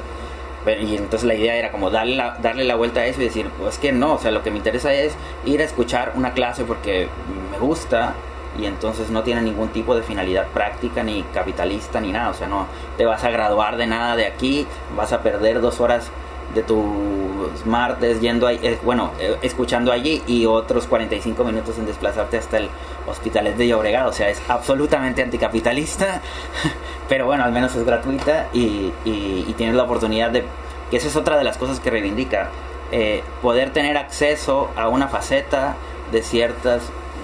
Pero- 0.64 0.80
y 0.80 0.96
entonces 0.96 1.24
la 1.24 1.34
idea 1.34 1.56
era 1.56 1.70
como 1.70 1.90
darle 1.90 2.16
la, 2.16 2.38
darle 2.40 2.64
la 2.64 2.74
vuelta 2.76 3.00
a 3.00 3.06
eso 3.06 3.20
y 3.20 3.24
decir, 3.24 3.48
pues 3.58 3.78
que 3.78 3.92
no, 3.92 4.14
o 4.14 4.18
sea, 4.18 4.30
lo 4.30 4.42
que 4.42 4.50
me 4.50 4.58
interesa 4.58 4.92
es 4.94 5.14
ir 5.44 5.60
a 5.60 5.64
escuchar 5.64 6.12
una 6.14 6.32
clase 6.32 6.64
porque 6.64 7.08
me 7.50 7.58
gusta 7.58 8.14
y 8.58 8.66
entonces 8.66 9.10
no 9.10 9.22
tiene 9.22 9.42
ningún 9.42 9.68
tipo 9.68 9.94
de 9.96 10.02
finalidad 10.02 10.46
práctica 10.48 11.02
ni 11.02 11.22
capitalista 11.34 12.00
ni 12.00 12.12
nada, 12.12 12.30
o 12.30 12.34
sea, 12.34 12.46
no 12.48 12.66
te 12.96 13.04
vas 13.04 13.24
a 13.24 13.30
graduar 13.30 13.76
de 13.76 13.86
nada 13.86 14.16
de 14.16 14.26
aquí, 14.26 14.66
vas 14.96 15.12
a 15.12 15.22
perder 15.22 15.60
dos 15.60 15.80
horas 15.80 16.10
de 16.54 16.62
tus 16.62 17.66
martes 17.66 18.20
yendo 18.20 18.46
ahí, 18.46 18.60
eh, 18.62 18.78
bueno, 18.84 19.10
eh, 19.18 19.36
escuchando 19.42 19.90
allí 19.90 20.22
y 20.26 20.46
otros 20.46 20.86
45 20.86 21.42
minutos 21.44 21.78
en 21.78 21.86
desplazarte 21.86 22.36
hasta 22.36 22.58
el 22.58 22.68
Hospitalet 23.08 23.56
de 23.56 23.66
Llobregat, 23.68 24.06
o 24.06 24.12
sea, 24.12 24.28
es 24.28 24.40
absolutamente 24.48 25.22
anticapitalista, 25.22 26.20
pero 27.08 27.26
bueno, 27.26 27.44
al 27.44 27.52
menos 27.52 27.74
es 27.74 27.84
gratuita 27.84 28.48
y, 28.52 28.92
y- 29.04 29.52
tienes 29.56 29.74
la 29.74 29.82
oportunidad 29.84 30.30
de, 30.30 30.44
que 30.90 30.96
esa 30.98 31.08
es 31.08 31.16
otra 31.16 31.36
de 31.38 31.44
las 31.44 31.56
cosas 31.58 31.80
que 31.80 31.90
reivindica, 31.90 32.50
eh, 32.92 33.22
poder 33.42 33.70
tener 33.72 33.96
acceso 33.96 34.70
a 34.76 34.88
una 34.88 35.08
faceta 35.08 35.74
de 36.12 36.22
ciertas 36.22 36.82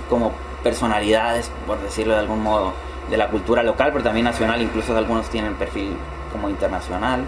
como 0.08 0.32
personalidades, 0.62 1.50
por 1.66 1.80
decirlo 1.80 2.14
de 2.14 2.20
algún 2.20 2.42
modo, 2.42 2.72
de 3.10 3.16
la 3.16 3.28
cultura 3.28 3.62
local, 3.62 3.90
pero 3.92 4.04
también 4.04 4.24
nacional, 4.24 4.62
incluso 4.62 4.96
algunos 4.96 5.28
tienen 5.28 5.54
perfil 5.54 5.96
como 6.32 6.48
internacional, 6.48 7.24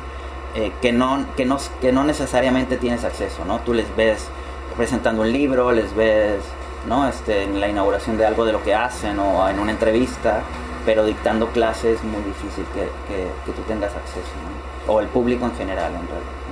eh, 0.55 0.73
que, 0.81 0.92
no, 0.92 1.25
que, 1.37 1.45
no, 1.45 1.59
que 1.81 1.92
no 1.92 2.05
necesariamente 2.05 2.77
tienes 2.77 3.05
acceso, 3.05 3.45
¿no? 3.45 3.61
Tú 3.61 3.73
les 3.75 3.95
ves 3.97 4.29
presentando 4.77 5.23
un 5.23 5.33
libro, 5.33 5.73
les 5.73 5.95
ves 5.95 6.40
¿no? 6.87 7.09
este, 7.09 7.45
en 7.45 7.61
la 7.61 7.68
inauguración 7.68 8.16
de 8.16 8.27
algo 8.27 8.45
de 8.45 8.53
lo 8.53 8.62
que 8.62 8.75
hacen 8.75 9.18
o 9.18 9.49
en 9.49 9.59
una 9.59 9.73
entrevista, 9.73 10.40
pero 10.85 11.05
dictando 11.05 11.49
clases 11.49 11.99
es 11.99 12.05
muy 12.05 12.23
difícil 12.23 12.64
que, 12.75 12.83
que, 13.09 13.29
que 13.47 13.53
tú 13.53 13.62
tengas 13.62 13.95
acceso, 13.95 14.33
¿no? 14.42 14.92
o 14.92 15.01
el 15.01 15.07
público 15.09 15.47
en 15.47 15.55
general 15.57 15.92
en 15.92 16.07
realidad. 16.09 16.42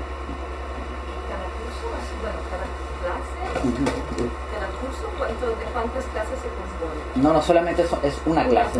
Cada 1.29 1.47
curso, 1.59 1.85
bueno, 2.23 2.39
cada 2.49 2.67
clase, 3.03 3.37
cada 4.53 4.69
curso, 4.79 5.05
¿cuánto, 5.19 5.47
¿de 5.47 5.65
cuántas 5.73 6.05
clases? 6.07 6.39
No, 7.17 7.33
no 7.33 7.43
solamente 7.43 7.83
es 7.83 8.19
una 8.27 8.45
clase. 8.47 8.79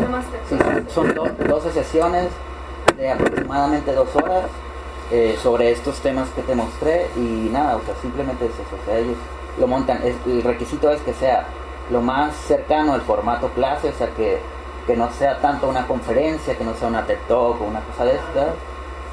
Sí, 0.49 0.57
son 0.95 1.15
do- 1.15 1.29
12 1.47 1.73
sesiones 1.73 2.29
de 2.97 3.11
aproximadamente 3.11 3.93
dos 3.93 4.15
horas 4.17 4.45
eh, 5.11 5.37
sobre 5.43 5.73
estos 5.73 5.99
temas 6.01 6.29
que 6.31 6.43
te 6.43 6.55
mostré 6.55 7.09
y 7.17 7.49
nada, 7.51 7.77
o 7.77 7.81
sea, 7.85 7.95
simplemente 8.01 8.45
es 8.47 8.53
eso, 8.53 8.77
o 8.81 8.85
sea, 8.87 8.99
ellos 8.99 9.17
lo 9.59 9.67
montan, 9.67 10.01
es, 10.05 10.15
el 10.27 10.43
requisito 10.43 10.91
es 10.93 11.01
que 11.03 11.13
sea 11.15 11.47
lo 11.91 12.01
más 12.01 12.35
cercano 12.47 12.93
al 12.95 13.01
formato 13.01 13.49
clase, 13.51 13.89
o 13.89 13.93
sea, 13.93 14.09
que, 14.15 14.39
que 14.87 14.97
no 14.97 15.11
sea 15.11 15.39
tanto 15.41 15.69
una 15.69 15.87
conferencia, 15.89 16.57
que 16.57 16.63
no 16.65 16.75
sea 16.75 16.87
una 16.89 17.05
TED 17.05 17.19
Talk 17.27 17.61
o 17.61 17.65
una 17.65 17.81
cosa 17.81 18.05
de 18.05 18.13
estas, 18.15 18.49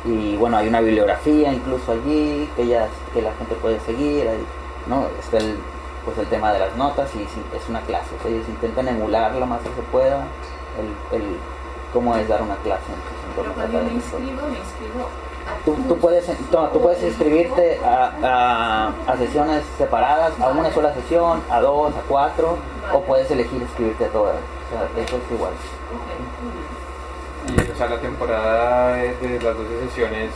y 0.05 0.35
bueno, 0.37 0.57
hay 0.57 0.67
una 0.67 0.79
bibliografía 0.81 1.51
incluso 1.51 1.91
allí 1.93 2.47
que, 2.55 2.67
ya, 2.67 2.87
que 3.13 3.21
la 3.23 3.33
gente 3.33 3.55
puede 3.55 3.79
seguir, 3.79 4.27
¿no? 4.85 5.07
Está 5.19 5.37
el, 5.37 5.57
pues 6.07 6.17
el 6.19 6.27
tema 6.27 6.53
de 6.53 6.59
las 6.59 6.73
notas 6.77 7.13
y 7.15 7.23
es 7.23 7.69
una 7.69 7.81
clase, 7.81 8.07
o 8.17 8.21
sea, 8.23 8.31
ellos 8.31 8.47
intentan 8.47 8.87
emular 8.87 9.35
lo 9.35 9.45
más 9.45 9.59
que 9.59 9.67
se 9.75 9.81
pueda 9.91 10.23
el, 11.11 11.19
el 11.19 11.37
cómo 11.91 12.15
es 12.15 12.27
dar 12.29 12.41
una 12.41 12.55
clase 12.57 12.83
en 12.87 12.95
sus 12.95 13.35
Pero 13.35 13.51
entornos 13.51 13.55
cuando 13.55 13.73
yo 13.73 13.79
me 13.79 13.85
académicos. 13.99 14.19
inscribo, 14.19 14.47
me 14.47 14.57
inscribo 14.57 15.03
a 15.03 15.63
Tú, 15.65 15.75
tú 15.87 15.97
puedes, 15.97 16.27
no, 16.51 16.67
tú 16.69 16.81
puedes 16.81 17.01
inscribirte 17.03 17.79
a, 17.83 18.11
a- 18.23 19.11
a 19.11 19.17
sesiones 19.17 19.63
separadas, 19.77 20.33
a 20.41 20.47
una 20.49 20.71
sola 20.73 20.93
sesión, 20.93 21.41
a 21.49 21.59
dos, 21.61 21.93
a 21.95 22.01
cuatro, 22.07 22.57
o 22.93 23.01
puedes 23.03 23.29
elegir 23.31 23.61
inscribirte 23.61 24.05
a 24.05 24.09
todas. 24.09 24.35
O 24.35 24.69
sea, 24.95 25.03
eso 25.03 25.15
es 25.17 25.31
igual. 25.31 25.53
Y, 27.47 27.71
o 27.71 27.75
sea, 27.75 27.87
la 27.87 27.99
temporada 27.99 28.93
de, 28.95 29.13
de 29.15 29.41
las 29.41 29.55
12 29.55 29.79
sesiones, 29.87 30.31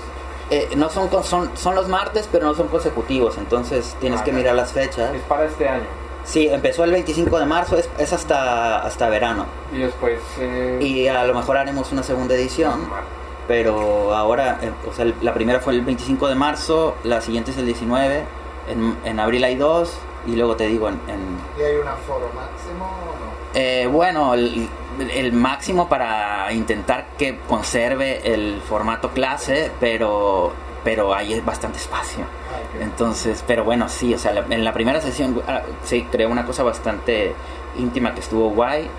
Eh, 0.51 0.69
no 0.75 0.89
son, 0.89 1.07
con- 1.07 1.23
son, 1.23 1.49
son 1.55 1.75
los 1.75 1.87
martes, 1.87 2.27
pero 2.31 2.45
no 2.45 2.53
son 2.53 2.67
consecutivos, 2.67 3.37
entonces 3.37 3.95
tienes 4.01 4.19
Ah, 4.19 4.23
que 4.25 4.33
mirar 4.33 4.53
las 4.55 4.73
fechas. 4.73 5.13
es 5.15 5.21
para 5.23 5.45
este 5.45 5.67
año. 5.67 5.85
Sí, 6.25 6.47
empezó 6.49 6.83
el 6.83 6.91
25 6.91 7.39
de 7.39 7.45
marzo, 7.45 7.77
es, 7.77 7.89
es 7.97 8.11
hasta, 8.13 8.79
hasta 8.85 9.09
verano. 9.09 9.45
Y 9.73 9.79
después... 9.79 10.19
eh, 10.39 10.77
Y 10.81 11.07
a 11.07 11.23
lo 11.23 11.33
mejor 11.33 11.57
haremos 11.57 11.91
una 11.93 12.03
segunda 12.03 12.35
edición. 12.35 12.89
mar- 12.89 13.03
Pero 13.47 14.13
ahora, 14.13 14.59
eh, 14.61 14.71
o 14.87 14.93
sea, 14.93 15.05
el- 15.05 15.15
la 15.21 15.33
primera 15.33 15.59
fue 15.61 15.73
el 15.73 15.81
25 15.81 16.27
de 16.27 16.35
marzo, 16.35 16.95
la 17.03 17.21
siguiente 17.21 17.51
es 17.51 17.57
el 17.57 17.65
19, 17.65 18.23
en, 18.69 18.97
en 19.05 19.19
abril 19.19 19.43
hay 19.45 19.55
dos, 19.55 19.95
y 20.27 20.35
luego 20.35 20.55
te 20.57 20.67
digo, 20.67 20.89
en, 20.89 20.95
en- 21.07 21.37
¿Y 21.57 21.63
hay 21.63 21.77
un 21.77 21.87
aforo 21.87 22.29
máximo 22.35 22.85
o 22.85 23.15
no? 23.15 23.31
eh, 23.59 23.87
bueno, 23.87 24.33
el, 24.35 24.69
el 24.99 25.33
máximo 25.33 25.87
para 25.89 26.51
intentar 26.53 27.07
que 27.17 27.39
conserve 27.47 28.33
el 28.33 28.61
formato 28.61 29.09
clase, 29.11 29.71
pero, 29.79 30.51
pero 30.83 31.13
hay 31.13 31.39
bastante 31.41 31.77
espacio. 31.77 32.23
Ah. 32.23 32.77
Entonces, 32.81 33.43
pero 33.47 33.63
bueno, 33.63 33.87
sí, 33.89 34.13
o 34.13 34.17
sea, 34.19 34.31
la- 34.33 34.45
en 34.49 34.63
la 34.63 34.73
primera 34.73 34.99
sesión 35.01 35.41
ah, 35.47 35.61
sí 35.83 36.07
creó 36.11 36.29
una 36.29 36.45
cosa 36.45 36.63
bastante 36.63 37.33
íntima 37.77 38.13
que 38.13 38.19
estuvo 38.19 38.49
guay, 38.49 38.89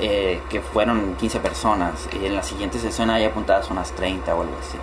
eh, 0.00 0.40
que 0.48 0.60
fueron 0.60 1.14
15 1.16 1.38
personas, 1.40 2.08
y 2.20 2.26
en 2.26 2.34
la 2.34 2.42
siguiente 2.42 2.78
sesión 2.78 3.10
hay 3.10 3.24
apuntadas 3.24 3.70
unas 3.70 3.92
30 3.92 4.34
o 4.34 4.40
algo 4.42 4.54
así. 4.60 4.78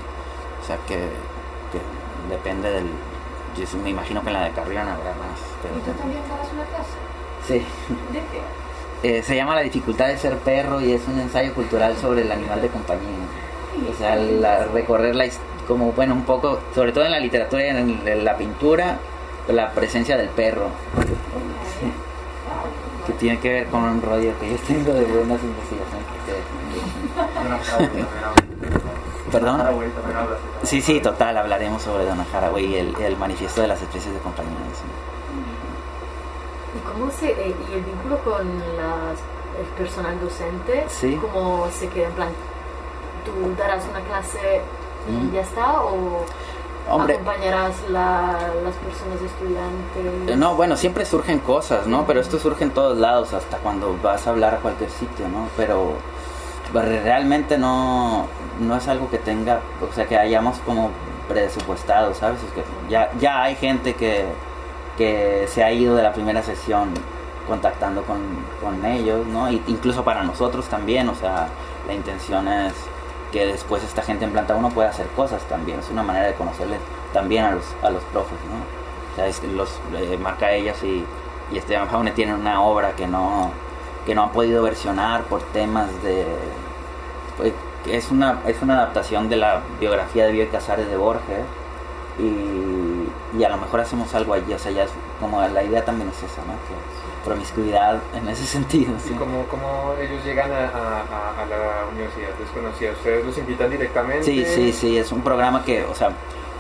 O 0.62 0.66
sea 0.68 0.78
que, 0.88 0.96
que 0.96 1.80
depende 2.30 2.70
del... 2.72 2.86
Yo 3.58 3.78
me 3.80 3.90
imagino 3.90 4.22
que 4.22 4.28
en 4.28 4.34
la 4.34 4.44
de 4.44 4.52
Carrión 4.52 4.88
habrá 4.88 5.12
más. 5.16 5.40
pero- 5.62 5.76
¿Y 5.76 5.80
tú 5.80 5.92
también 5.92 6.22
das 6.30 6.48
una 6.54 6.64
clase? 6.66 6.90
Sí. 7.48 7.54
¿De 8.14 8.20
qué? 8.20 8.42
Eh, 9.02 9.24
se 9.24 9.36
llama 9.36 9.56
La 9.56 9.62
dificultad 9.62 10.08
de 10.08 10.18
ser 10.18 10.38
perro 10.40 10.82
y 10.82 10.92
es 10.94 11.02
un 11.08 11.20
ensayo 11.20 11.54
cultural 11.54 11.96
sobre 11.98 12.24
el 12.24 12.32
animal 12.32 12.62
de 12.62 12.68
compañía. 12.68 13.08
O 13.94 13.98
sea, 13.98 14.16
la- 14.16 14.66
recorrer 14.66 15.16
la 15.16 15.26
como 15.68 15.92
bueno 15.94 16.14
un 16.16 16.24
poco, 16.24 16.60
sobre 16.76 16.92
todo 16.92 17.06
en 17.06 17.12
la 17.12 17.20
literatura 17.20 17.66
y 17.66 17.70
en, 17.70 18.08
en 18.08 18.26
la 18.26 18.36
pintura, 18.36 18.98
la 19.48 19.72
presencia 19.72 20.18
del 20.18 20.28
perro. 20.30 20.68
Que 23.08 23.14
tiene 23.14 23.40
que 23.40 23.50
ver 23.54 23.68
con 23.68 23.84
un 23.84 24.02
rollo 24.02 24.34
que 24.40 24.50
yo 24.52 24.58
tengo 24.68 24.94
de 24.94 25.06
buenas 25.06 25.40
investigaciones. 25.42 26.06
que- 26.26 26.60
Perdón. 29.32 29.62
Sí, 30.64 30.82
sí, 30.82 31.00
total, 31.00 31.38
hablaremos 31.38 31.82
sobre 31.84 32.06
Donna 32.06 32.26
Haraway 32.34 32.66
y 32.66 32.76
el, 32.76 32.96
el 33.00 33.16
manifiesto 33.18 33.62
de 33.62 33.68
las 33.68 33.82
especies 33.82 34.14
de 34.14 34.20
compañía. 34.20 34.52
Sí. 37.00 37.06
¿Y 37.06 37.06
cómo 37.06 37.12
se, 37.12 37.32
eh, 37.32 37.56
y 37.70 37.74
el 37.74 37.82
vínculo 37.84 38.18
con 38.20 38.48
el 38.48 39.66
personal 39.78 40.20
docente? 40.20 40.86
Sí. 40.90 41.20
¿Cómo 41.22 41.68
se 41.72 41.88
queda 41.90 42.08
en 42.08 42.14
plan, 42.14 42.30
tú 43.26 43.56
darás 43.62 43.84
una 43.90 44.02
clase 44.02 44.62
y 45.08 45.12
Mm. 45.12 45.32
ya 45.34 45.42
está? 45.42 45.82
¿O 45.82 46.26
Hombre, 46.90 47.14
acompañarás 47.16 47.74
la, 47.90 48.38
las 48.64 48.76
personas 48.76 49.22
estudiantes? 49.24 50.38
No, 50.38 50.56
bueno, 50.56 50.76
siempre 50.76 51.06
surgen 51.06 51.40
cosas, 51.40 51.86
¿no? 51.88 52.06
Pero 52.08 52.20
esto 52.20 52.40
surge 52.40 52.64
en 52.64 52.72
todos 52.72 52.98
lados, 52.98 53.34
hasta 53.34 53.58
cuando 53.58 53.96
vas 54.02 54.26
a 54.28 54.32
hablar 54.32 54.56
a 54.56 54.58
cualquier 54.58 54.90
sitio, 54.90 55.28
¿no? 55.30 55.48
Pero 55.56 55.94
re- 56.74 57.02
realmente 57.02 57.58
no, 57.58 58.26
no 58.60 58.76
es 58.76 58.88
algo 58.88 59.10
que 59.10 59.20
tenga, 59.20 59.60
o 59.88 59.94
sea, 59.94 60.08
que 60.08 60.18
hayamos 60.18 60.58
como 60.66 60.90
presupuestado, 61.28 62.14
¿sabes? 62.16 62.40
Es 62.44 62.52
que 62.54 62.64
ya, 62.90 63.12
ya 63.20 63.44
hay 63.44 63.56
gente 63.56 63.94
que, 63.94 64.26
que 65.00 65.48
se 65.50 65.64
ha 65.64 65.74
ido 65.74 65.96
de 65.96 66.04
la 66.04 66.14
primera 66.14 66.44
sesión 66.44 66.94
contactando 67.48 68.04
con, 68.04 68.20
con 68.62 68.86
ellos, 68.86 69.26
¿no? 69.28 69.52
Y 69.52 69.64
incluso 69.68 70.04
para 70.04 70.24
nosotros 70.24 70.68
también, 70.70 71.10
o 71.10 71.16
sea, 71.16 71.50
la 71.88 71.94
intención 71.96 72.48
es 72.48 72.74
que 73.32 73.46
después 73.48 73.84
esta 73.84 74.04
gente 74.04 74.26
en 74.26 74.32
planta 74.32 74.56
1 74.56 74.70
pueda 74.72 74.90
hacer 74.90 75.08
cosas 75.16 75.42
también, 75.50 75.80
es 75.80 75.90
una 75.90 76.04
manera 76.04 76.28
de 76.28 76.36
conocerles 76.36 76.80
también 77.14 77.46
a 77.46 77.52
los, 77.54 77.66
a 77.84 77.90
los 77.92 78.04
profes, 78.06 78.38
¿no? 78.50 78.58
O 79.14 79.16
sea, 79.16 79.28
es- 79.28 79.44
los 79.44 79.80
eh, 79.96 80.18
Marca 80.22 80.52
Ellas 80.52 80.84
y, 80.84 81.06
y 81.52 81.58
Esteban 81.58 81.90
Faune 81.90 82.12
tienen 82.12 82.36
una 82.36 82.62
obra 82.64 82.96
que 82.96 83.08
no, 83.08 83.52
que 84.06 84.16
no 84.16 84.24
han 84.24 84.32
podido 84.32 84.64
versionar 84.64 85.24
por 85.24 85.42
temas 85.54 85.88
de... 86.04 86.26
pues, 87.38 87.54
es 87.88 88.12
una, 88.12 88.42
es 88.46 88.62
una 88.62 88.76
adaptación 88.76 89.30
de 89.30 89.38
la 89.38 89.62
biografía 89.80 90.26
de 90.26 90.34
Bioy 90.34 90.48
Casares 90.48 90.88
de 90.90 90.98
Borges 90.98 91.46
y, 92.20 92.24
y 93.38 93.44
a 93.44 93.50
lo 93.50 93.58
mejor 93.58 93.82
hacemos 93.82 94.14
algo 94.16 94.34
allí, 94.34 94.54
o 94.54 94.60
sea, 94.60 94.72
ya 94.72 94.84
es 94.84 94.92
como 95.20 95.42
la 95.42 95.64
idea 95.64 95.84
también 95.86 96.10
es 96.10 96.18
esa, 96.18 96.42
¿no? 96.42 96.54
Que 96.68 97.26
promiscuidad 97.26 98.00
en 98.16 98.28
ese 98.30 98.46
sentido, 98.58 98.94
¿Y 99.06 99.10
sí. 99.10 99.14
cómo, 99.16 99.46
cómo 99.50 99.94
ellos 100.02 100.24
llegan 100.26 100.52
a, 100.52 100.66
a- 100.68 101.42
a- 101.42 101.46
la 101.46 101.86
universidad 101.92 102.30
desconocida? 102.40 102.92
¿Ustedes 102.94 103.26
los 103.26 103.38
invitan 103.38 103.70
directamente? 103.70 104.24
Sí, 104.24 104.46
sí, 104.46 104.74
sí, 104.74 104.98
es 104.98 105.12
un 105.12 105.22
programa 105.22 105.64
que, 105.64 105.84
o 105.86 105.94
sea, 105.96 106.12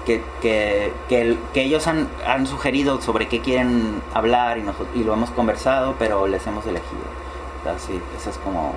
que, 0.06 0.22
que, 0.42 0.92
que, 1.08 1.22
el- 1.22 1.40
que 1.54 1.62
ellos 1.64 1.88
han, 1.88 2.08
han 2.28 2.46
sugerido 2.46 3.02
sobre 3.02 3.28
qué 3.28 3.40
quieren 3.42 4.02
hablar 4.14 4.58
y, 4.58 4.62
nosotros, 4.64 4.90
y 4.96 5.04
lo 5.04 5.14
hemos 5.14 5.30
conversado, 5.32 5.96
pero 5.98 6.28
les 6.28 6.46
hemos 6.46 6.66
elegido. 6.68 7.02
O 7.62 7.64
sea, 7.64 7.80
sí, 7.80 8.00
eso 8.18 8.30
es 8.30 8.38
como... 8.38 8.74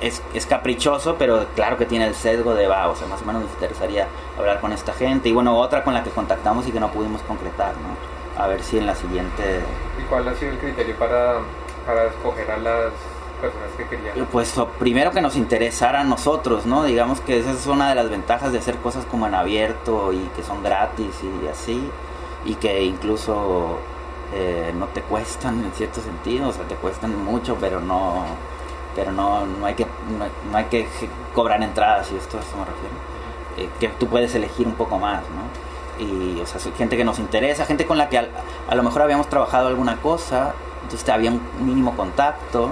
Es, 0.00 0.22
es 0.32 0.46
caprichoso, 0.46 1.16
pero 1.18 1.46
claro 1.54 1.76
que 1.76 1.84
tiene 1.84 2.06
el 2.06 2.14
sesgo 2.14 2.54
de, 2.54 2.66
va, 2.66 2.88
o 2.88 2.96
sea, 2.96 3.06
más 3.06 3.20
o 3.20 3.24
menos 3.26 3.42
nos 3.42 3.52
interesaría 3.52 4.08
hablar 4.38 4.60
con 4.60 4.72
esta 4.72 4.92
gente. 4.92 5.28
Y 5.28 5.32
bueno, 5.32 5.58
otra 5.58 5.84
con 5.84 5.92
la 5.92 6.02
que 6.02 6.10
contactamos 6.10 6.66
y 6.66 6.72
que 6.72 6.80
no 6.80 6.90
pudimos 6.90 7.20
concretar, 7.22 7.74
¿no? 7.74 8.42
A 8.42 8.46
ver 8.46 8.62
si 8.62 8.78
en 8.78 8.86
la 8.86 8.94
siguiente... 8.94 9.60
¿Y 10.00 10.04
cuál 10.04 10.26
ha 10.28 10.34
sido 10.34 10.52
el 10.52 10.58
criterio 10.58 10.96
para, 10.96 11.40
para 11.86 12.06
escoger 12.06 12.50
a 12.50 12.56
las 12.56 12.92
personas 13.42 13.70
que 13.76 13.86
querían? 13.88 14.26
Pues 14.32 14.54
primero 14.78 15.10
que 15.10 15.20
nos 15.20 15.36
interesara 15.36 16.00
a 16.00 16.04
nosotros, 16.04 16.64
¿no? 16.64 16.84
Digamos 16.84 17.20
que 17.20 17.38
esa 17.38 17.50
es 17.50 17.66
una 17.66 17.90
de 17.90 17.94
las 17.94 18.08
ventajas 18.08 18.52
de 18.52 18.58
hacer 18.58 18.76
cosas 18.76 19.04
como 19.04 19.26
en 19.26 19.34
abierto 19.34 20.14
y 20.14 20.30
que 20.34 20.42
son 20.42 20.62
gratis 20.62 21.14
y 21.22 21.48
así, 21.48 21.90
y 22.46 22.54
que 22.54 22.82
incluso 22.84 23.78
eh, 24.32 24.72
no 24.78 24.86
te 24.86 25.02
cuestan 25.02 25.62
en 25.64 25.72
cierto 25.72 26.00
sentido, 26.00 26.48
o 26.48 26.52
sea, 26.52 26.64
te 26.64 26.76
cuestan 26.76 27.22
mucho, 27.22 27.58
pero 27.60 27.80
no, 27.80 28.24
pero 28.94 29.12
no, 29.12 29.46
no 29.46 29.66
hay 29.66 29.74
que, 29.74 29.84
no 29.84 30.26
no 30.50 30.56
hay 30.58 30.64
que 30.64 30.86
cobrar 31.34 31.62
entradas 31.62 32.10
y 32.12 32.16
esto 32.16 32.38
a 32.38 32.40
eso 32.40 32.56
me 32.56 32.64
refiero. 32.64 32.94
Eh, 33.56 33.68
que 33.80 33.88
tú 33.88 34.06
puedes 34.06 34.34
elegir 34.34 34.66
un 34.66 34.74
poco 34.74 34.98
más, 34.98 35.22
¿no? 35.22 36.04
Y, 36.04 36.40
o 36.40 36.46
sea, 36.46 36.60
gente 36.78 36.96
que 36.96 37.04
nos 37.04 37.18
interesa, 37.18 37.66
gente 37.66 37.84
con 37.86 37.98
la 37.98 38.08
que 38.08 38.18
al- 38.18 38.30
a 38.68 38.74
lo 38.74 38.82
mejor 38.82 39.02
habíamos 39.02 39.28
trabajado 39.28 39.68
alguna 39.68 39.96
cosa, 39.96 40.54
entonces 40.82 41.06
había 41.10 41.30
un 41.30 41.40
mínimo 41.60 41.94
contacto, 41.94 42.70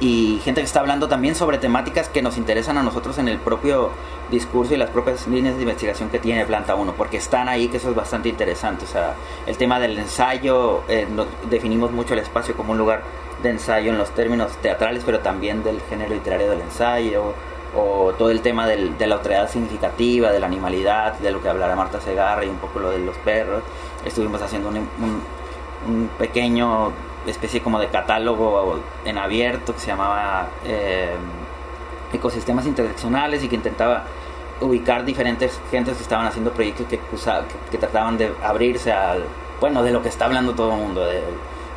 y 0.00 0.40
gente 0.44 0.60
que 0.60 0.66
está 0.66 0.80
hablando 0.80 1.08
también 1.08 1.34
sobre 1.34 1.58
temáticas 1.58 2.08
que 2.08 2.22
nos 2.22 2.36
interesan 2.38 2.78
a 2.78 2.82
nosotros 2.82 3.18
en 3.18 3.26
el 3.28 3.38
propio 3.38 3.90
discurso 4.30 4.74
y 4.74 4.76
las 4.76 4.90
propias 4.90 5.26
líneas 5.26 5.56
de 5.56 5.62
investigación 5.62 6.08
que 6.10 6.18
tiene 6.18 6.44
Planta 6.46 6.74
1, 6.76 6.92
porque 6.96 7.16
están 7.16 7.48
ahí, 7.48 7.68
que 7.68 7.78
eso 7.78 7.88
es 7.90 7.94
bastante 7.96 8.28
interesante. 8.28 8.84
O 8.84 8.88
sea, 8.88 9.14
el 9.46 9.56
tema 9.56 9.80
del 9.80 9.98
ensayo, 9.98 10.82
eh, 10.88 11.06
no- 11.10 11.26
definimos 11.50 11.90
mucho 11.90 12.14
el 12.14 12.20
espacio 12.20 12.54
como 12.56 12.72
un 12.72 12.78
lugar 12.78 13.02
de 13.42 13.50
ensayo 13.50 13.90
en 13.90 13.98
los 13.98 14.10
términos 14.10 14.52
teatrales, 14.62 15.02
pero 15.04 15.20
también 15.20 15.62
del 15.64 15.80
género 15.88 16.14
literario 16.14 16.50
del 16.50 16.60
ensayo, 16.60 17.32
o 17.76 18.12
todo 18.16 18.30
el 18.30 18.40
tema 18.40 18.66
del- 18.66 18.96
de 18.98 19.06
la 19.06 19.16
otredad 19.16 19.50
significativa, 19.50 20.30
de 20.30 20.40
la 20.40 20.46
animalidad, 20.46 21.14
de 21.18 21.30
lo 21.30 21.42
que 21.42 21.48
hablará 21.48 21.74
Marta 21.76 22.00
Segarra 22.00 22.44
y 22.44 22.48
un 22.48 22.56
poco 22.56 22.78
lo 22.80 22.90
de 22.90 22.98
los 22.98 23.16
perros. 23.18 23.62
Estuvimos 24.04 24.40
haciendo 24.42 24.68
un, 24.68 24.76
un- 24.76 25.22
un 25.86 26.08
pequeño 26.18 26.92
especie 27.26 27.62
como 27.62 27.78
de 27.78 27.88
catálogo 27.88 28.80
en 29.04 29.18
abierto 29.18 29.74
que 29.74 29.80
se 29.80 29.88
llamaba 29.88 30.48
eh, 30.64 31.14
ecosistemas 32.12 32.66
interseccionales 32.66 33.42
y 33.42 33.48
que 33.48 33.56
intentaba 33.56 34.04
ubicar 34.60 35.04
diferentes 35.04 35.60
gentes 35.70 35.96
que 35.96 36.02
estaban 36.02 36.26
haciendo 36.26 36.52
proyectos 36.52 36.86
que, 36.86 36.98
que, 37.70 37.78
trataban 37.78 38.18
de 38.18 38.32
abrirse 38.42 38.92
al 38.92 39.24
bueno 39.60 39.82
de 39.82 39.92
lo 39.92 40.02
que 40.02 40.08
está 40.08 40.24
hablando 40.24 40.54
todo 40.54 40.72
el 40.72 40.78
mundo 40.78 41.04
de, 41.04 41.22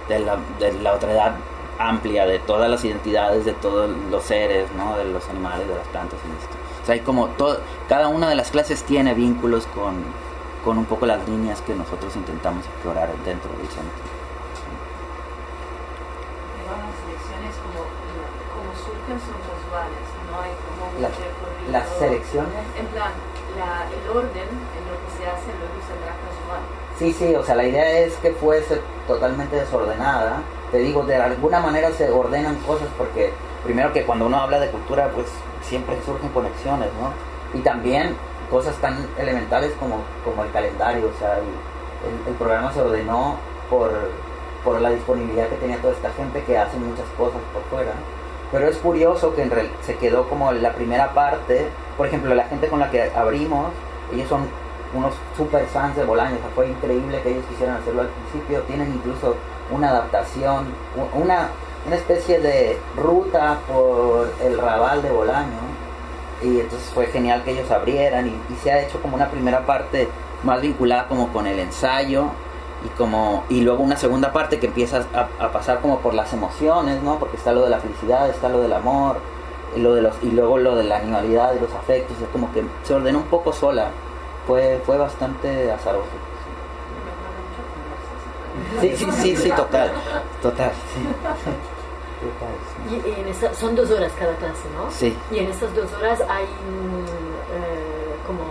de 0.10 0.19
la, 0.19 0.38
de 0.60 0.73
la 0.82 0.93
otredad 0.93 1.36
amplia 1.77 2.25
de 2.25 2.39
todas 2.39 2.69
las 2.69 2.84
identidades 2.84 3.45
de 3.45 3.54
todos 3.54 3.89
los 4.10 4.23
seres 4.23 4.67
no 4.75 4.97
de 4.97 5.06
los 5.06 5.27
animales 5.30 5.67
de 5.67 5.75
las 5.75 5.88
plantas 5.88 6.19
y 6.25 6.43
esto. 6.43 6.56
O 6.82 6.86
sea 6.86 6.95
hay 6.95 7.01
como 7.01 7.27
todo 7.27 7.60
cada 7.88 8.08
una 8.08 8.30
de 8.30 8.36
las 8.36 8.51
clases 8.51 8.84
tiene 8.84 9.13
vínculos 9.13 9.67
con 9.67 9.95
con 10.63 10.77
un 10.77 10.86
poco 10.86 11.06
las 11.06 11.27
líneas 11.27 11.62
que 11.62 11.73
nosotros 11.73 12.15
intentamos 12.15 12.65
explorar 12.65 13.10
dentro 13.25 13.51
del 13.58 13.67
centro 13.67 14.20
Digamos, 16.71 16.95
las 16.95 17.03
elecciones 17.03 17.53
como, 17.60 17.79
como 18.55 18.69
surgen 18.79 19.17
son 19.19 19.36
casuales, 19.43 20.03
no 20.31 20.39
hay 20.39 20.53
como 20.63 20.81
un 20.88 21.01
Las- 21.03 21.12
recorrido. 21.19 21.71
las 21.71 21.86
selecciones 21.99 22.63
En 22.79 22.88
plan, 22.88 23.12
la, 23.60 23.91
el 23.91 24.03
orden 24.07 24.47
en 24.47 24.84
lo 24.88 24.95
que 25.03 25.10
se 25.19 25.23
hace 25.27 25.51
luego 25.60 25.75
saldrá 25.84 26.15
casual. 26.23 26.62
Sí, 26.97 27.12
sí, 27.12 27.36
o 27.36 27.43
sea, 27.43 27.55
la 27.55 27.65
idea 27.65 27.99
es 27.99 28.13
que 28.23 28.31
fuese 28.31 28.79
totalmente 29.07 29.55
desordenada. 29.57 30.41
Te 30.71 30.77
digo, 30.77 31.03
de 31.03 31.15
alguna 31.17 31.60
manera 31.60 31.91
se 31.91 32.10
ordenan 32.10 32.55
cosas 32.63 32.88
porque, 32.97 33.34
primero 33.65 33.91
que 33.91 34.05
cuando 34.05 34.27
uno 34.27 34.38
habla 34.39 34.60
de 34.60 34.69
cultura, 34.71 35.10
pues 35.13 35.27
siempre 35.62 35.99
surgen 36.05 36.29
conexiones, 36.29 36.88
¿no? 37.01 37.12
Y 37.57 37.62
también 37.63 38.15
cosas 38.49 38.75
tan 38.77 39.05
elementales 39.17 39.73
como, 39.79 39.97
como 40.23 40.43
el 40.45 40.51
calendario, 40.51 41.10
o 41.13 41.19
sea, 41.19 41.38
el, 41.39 41.43
el- 41.43 42.27
el 42.27 42.34
programa 42.36 42.71
se 42.71 42.81
ordenó 42.81 43.36
por, 43.69 43.91
por 44.63 44.80
la 44.82 44.89
disponibilidad 44.91 45.47
que 45.47 45.56
tenía 45.56 45.78
toda 45.78 45.93
esta 45.93 46.12
gente 46.12 46.43
que 46.43 46.58
hace 46.58 46.78
muchas 46.78 47.06
cosas 47.17 47.39
por 47.54 47.63
fuera. 47.63 47.91
Pero 48.52 48.67
es 48.67 48.78
curioso 48.78 49.34
que 49.36 49.43
en 49.43 49.52
real- 49.52 49.71
se 49.86 49.95
quedó 49.95 50.28
como 50.28 50.52
la 50.52 50.74
primera 50.74 51.13
parte, 51.13 51.67
por 51.97 52.08
ejemplo, 52.08 52.34
la 52.36 52.43
gente 52.45 52.67
con 52.67 52.80
la 52.80 52.91
que 52.91 53.10
abrimos, 53.15 53.67
ellos 54.13 54.28
son 54.28 54.41
unos 54.93 55.13
super 55.38 55.65
fans 55.67 55.95
de 55.95 56.04
Bolaños, 56.04 56.39
o 56.39 56.41
sea, 56.41 56.52
fue 56.54 56.67
increíble 56.67 57.21
que 57.21 57.30
ellos 57.32 57.45
quisieran 57.50 57.78
hacerlo 57.78 58.02
al 58.02 58.10
principio, 58.10 58.62
tienen 58.63 58.93
incluso 58.93 59.36
una 59.71 59.89
adaptación, 59.89 60.65
una, 61.13 61.47
una 61.88 61.95
especie 61.95 62.39
de 62.41 62.78
ruta 62.97 63.60
por 63.71 64.34
el 64.43 64.58
Raval 64.58 65.02
de 65.02 65.10
Bolaño. 65.12 65.71
Y 66.43 66.60
entonces 66.60 66.89
fue 66.93 67.06
genial 67.06 67.43
que 67.43 67.52
ellos 67.52 67.69
abrieran 67.71 68.28
y, 68.28 68.32
y 68.52 68.56
se 68.63 68.71
ha 68.71 68.82
hecho 68.82 69.00
como 69.02 69.15
una 69.15 69.30
primera 69.30 69.65
parte 69.65 70.10
más 70.43 70.60
vinculada 70.60 71.08
como 71.08 71.32
con 71.32 71.45
el 71.47 71.60
ensayo 71.60 72.32
y 72.86 72.89
como 72.98 73.44
y 73.50 73.62
luego 73.62 73.84
una 73.84 73.98
segunda 73.98 74.32
parte 74.34 74.60
que 74.60 74.67
empieza 74.67 75.06
a, 75.13 75.28
a 75.46 75.52
pasar 75.52 75.82
como 75.82 76.00
por 76.00 76.13
las 76.13 76.34
emociones, 76.34 77.02
¿no? 77.04 77.20
Porque 77.20 77.38
está 77.38 77.52
lo 77.52 77.63
de 77.63 77.70
la 77.70 77.80
felicidad, 77.80 78.30
está 78.30 78.50
lo 78.50 78.60
del 78.62 78.74
amor, 78.74 79.17
y 79.76 79.80
lo 79.80 79.94
de 79.94 80.02
los 80.02 80.15
y 80.22 80.32
luego 80.32 80.58
lo 80.58 80.76
de 80.76 80.84
la 80.84 80.98
animalidad 80.98 81.54
y 81.56 81.60
los 81.60 81.72
afectos, 81.74 82.17
es 82.22 82.28
como 82.30 82.52
que 82.54 82.63
se 82.84 82.94
ordenó 82.94 83.20
un 83.20 83.26
poco 83.26 83.54
sola. 83.54 83.89
Fue 84.48 84.82
fue 84.86 84.98
bastante 84.98 85.72
azaroso. 85.72 86.08
Sí, 88.82 88.96
sí, 88.96 89.06
sí, 89.12 89.36
sí, 89.36 89.52
total. 89.52 89.91
Total, 90.41 90.72
sí. 90.94 91.02
Y, 92.89 93.10
y 93.10 93.22
en 93.22 93.28
esta, 93.28 93.54
son 93.54 93.76
dos 93.76 93.89
horas 93.91 94.12
cada 94.17 94.34
clase, 94.36 94.67
¿no? 94.76 94.91
Sí. 94.91 95.17
Y 95.32 95.39
en 95.39 95.52
estas 95.52 95.74
dos 95.76 95.91
horas 95.94 96.20
hay 96.30 96.44
eh, 96.46 98.15
como 98.28 98.41